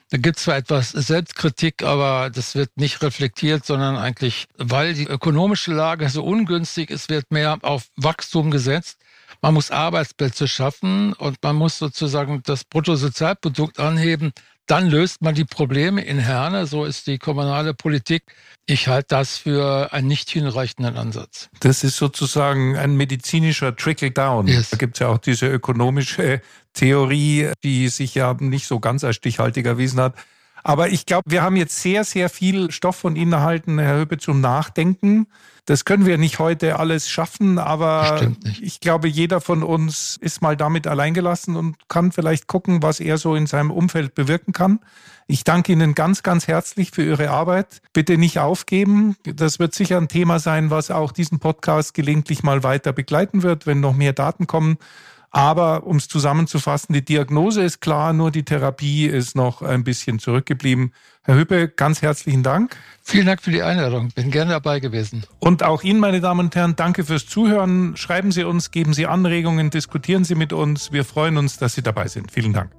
Da 0.09 0.17
gibt 0.17 0.37
es 0.37 0.45
zwar 0.45 0.55
etwas 0.55 0.91
Selbstkritik, 0.91 1.83
aber 1.83 2.29
das 2.29 2.55
wird 2.55 2.77
nicht 2.77 3.03
reflektiert, 3.03 3.65
sondern 3.65 3.97
eigentlich, 3.97 4.47
weil 4.57 4.93
die 4.93 5.05
ökonomische 5.05 5.73
Lage 5.73 6.07
so 6.07 6.23
ungünstig 6.23 6.91
ist, 6.91 7.09
wird 7.09 7.29
mehr 7.29 7.57
auf 7.61 7.87
Wachstum 7.97 8.49
gesetzt. 8.49 8.99
Man 9.41 9.53
muss 9.53 9.69
Arbeitsplätze 9.69 10.47
schaffen 10.47 11.11
und 11.11 11.37
man 11.43 11.57
muss 11.57 11.77
sozusagen 11.77 12.41
das 12.43 12.63
Bruttosozialprodukt 12.63 13.79
anheben 13.79 14.31
dann 14.67 14.89
löst 14.89 15.21
man 15.21 15.33
die 15.33 15.45
Probleme 15.45 16.01
in 16.01 16.19
Herne. 16.19 16.67
So 16.67 16.85
ist 16.85 17.07
die 17.07 17.17
kommunale 17.17 17.73
Politik. 17.73 18.23
Ich 18.65 18.87
halte 18.87 19.07
das 19.09 19.37
für 19.37 19.93
einen 19.93 20.07
nicht 20.07 20.29
hinreichenden 20.29 20.97
Ansatz. 20.97 21.49
Das 21.61 21.83
ist 21.83 21.97
sozusagen 21.97 22.77
ein 22.77 22.95
medizinischer 22.95 23.75
Trickle-Down. 23.75 24.47
Yes. 24.47 24.69
Da 24.69 24.77
gibt 24.77 24.97
es 24.97 24.99
ja 24.99 25.07
auch 25.07 25.19
diese 25.19 25.47
ökonomische 25.47 26.41
Theorie, 26.73 27.51
die 27.63 27.87
sich 27.87 28.13
ja 28.13 28.35
nicht 28.39 28.67
so 28.67 28.79
ganz 28.79 29.03
als 29.03 29.15
stichhaltig 29.15 29.65
erwiesen 29.65 30.01
hat. 30.01 30.15
Aber 30.67 30.89
ich 30.89 31.05
glaube, 31.05 31.31
wir 31.31 31.43
haben 31.43 31.55
jetzt 31.55 31.81
sehr, 31.81 32.03
sehr 32.03 32.27
viel 32.27 32.71
Stoff 32.71 32.97
von 32.97 33.15
Ihnen 33.15 33.31
erhalten, 33.31 33.79
Herr 33.79 33.99
Höppe, 33.99 34.17
zum 34.17 34.41
Nachdenken. 34.41 35.27
Das 35.63 35.85
können 35.85 36.05
wir 36.05 36.17
nicht 36.17 36.39
heute 36.39 36.77
alles 36.77 37.09
schaffen, 37.09 37.57
aber 37.57 38.33
ich 38.61 38.81
glaube, 38.81 39.07
jeder 39.07 39.39
von 39.39 39.63
uns 39.63 40.17
ist 40.19 40.41
mal 40.41 40.57
damit 40.57 40.85
alleingelassen 40.85 41.55
und 41.55 41.77
kann 41.87 42.11
vielleicht 42.11 42.47
gucken, 42.47 42.83
was 42.83 42.99
er 42.99 43.17
so 43.17 43.33
in 43.33 43.47
seinem 43.47 43.71
Umfeld 43.71 44.13
bewirken 44.13 44.51
kann. 44.51 44.81
Ich 45.25 45.45
danke 45.45 45.71
Ihnen 45.71 45.95
ganz, 45.95 46.21
ganz 46.21 46.49
herzlich 46.49 46.91
für 46.91 47.03
Ihre 47.03 47.29
Arbeit. 47.29 47.81
Bitte 47.93 48.17
nicht 48.17 48.39
aufgeben. 48.39 49.15
Das 49.23 49.59
wird 49.59 49.73
sicher 49.73 49.97
ein 49.97 50.09
Thema 50.09 50.39
sein, 50.39 50.69
was 50.69 50.91
auch 50.91 51.13
diesen 51.13 51.39
Podcast 51.39 51.93
gelegentlich 51.93 52.43
mal 52.43 52.63
weiter 52.63 52.91
begleiten 52.91 53.41
wird, 53.41 53.67
wenn 53.67 53.79
noch 53.79 53.93
mehr 53.93 54.11
Daten 54.11 54.47
kommen. 54.47 54.77
Aber 55.31 55.85
um 55.85 55.97
es 55.97 56.07
zusammenzufassen, 56.07 56.93
die 56.93 57.03
Diagnose 57.03 57.61
ist 57.61 57.81
klar, 57.81 58.13
nur 58.13 58.31
die 58.31 58.43
Therapie 58.43 59.05
ist 59.05 59.35
noch 59.35 59.61
ein 59.61 59.83
bisschen 59.83 60.19
zurückgeblieben. 60.19 60.93
Herr 61.23 61.35
Hüppe, 61.35 61.67
ganz 61.67 62.01
herzlichen 62.01 62.43
Dank. 62.43 62.77
Vielen 63.03 63.25
Dank 63.25 63.41
für 63.41 63.51
die 63.51 63.61
Einladung. 63.61 64.09
Bin 64.15 64.31
gerne 64.31 64.51
dabei 64.51 64.79
gewesen. 64.79 65.25
Und 65.39 65.63
auch 65.63 65.83
Ihnen, 65.83 65.99
meine 65.99 66.21
Damen 66.21 66.39
und 66.39 66.55
Herren, 66.55 66.75
danke 66.77 67.03
fürs 67.03 67.25
Zuhören. 67.25 67.97
Schreiben 67.97 68.31
Sie 68.31 68.43
uns, 68.43 68.71
geben 68.71 68.93
Sie 68.93 69.05
Anregungen, 69.05 69.69
diskutieren 69.69 70.23
Sie 70.23 70.35
mit 70.35 70.53
uns. 70.53 70.91
Wir 70.93 71.03
freuen 71.03 71.37
uns, 71.37 71.57
dass 71.57 71.75
Sie 71.75 71.81
dabei 71.81 72.07
sind. 72.07 72.31
Vielen 72.31 72.53
Dank. 72.53 72.71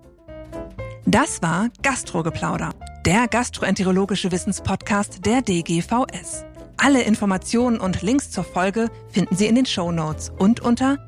Das 1.05 1.43
war 1.43 1.69
Gastrogeplauder, 1.83 2.71
der 3.07 3.29
gastroenterologische 3.29 4.33
Wissenspodcast 4.33 5.25
der 5.25 5.43
DGVS. 5.43 6.45
Alle 6.77 7.03
Informationen 7.03 7.81
und 7.81 8.03
Links 8.03 8.31
zur 8.31 8.45
Folge 8.45 8.89
finden 9.11 9.35
Sie 9.35 9.47
in 9.47 9.57
den 9.57 9.67
Show 9.67 9.91
Notes 9.91 10.31
und 10.39 10.61
unter 10.61 11.08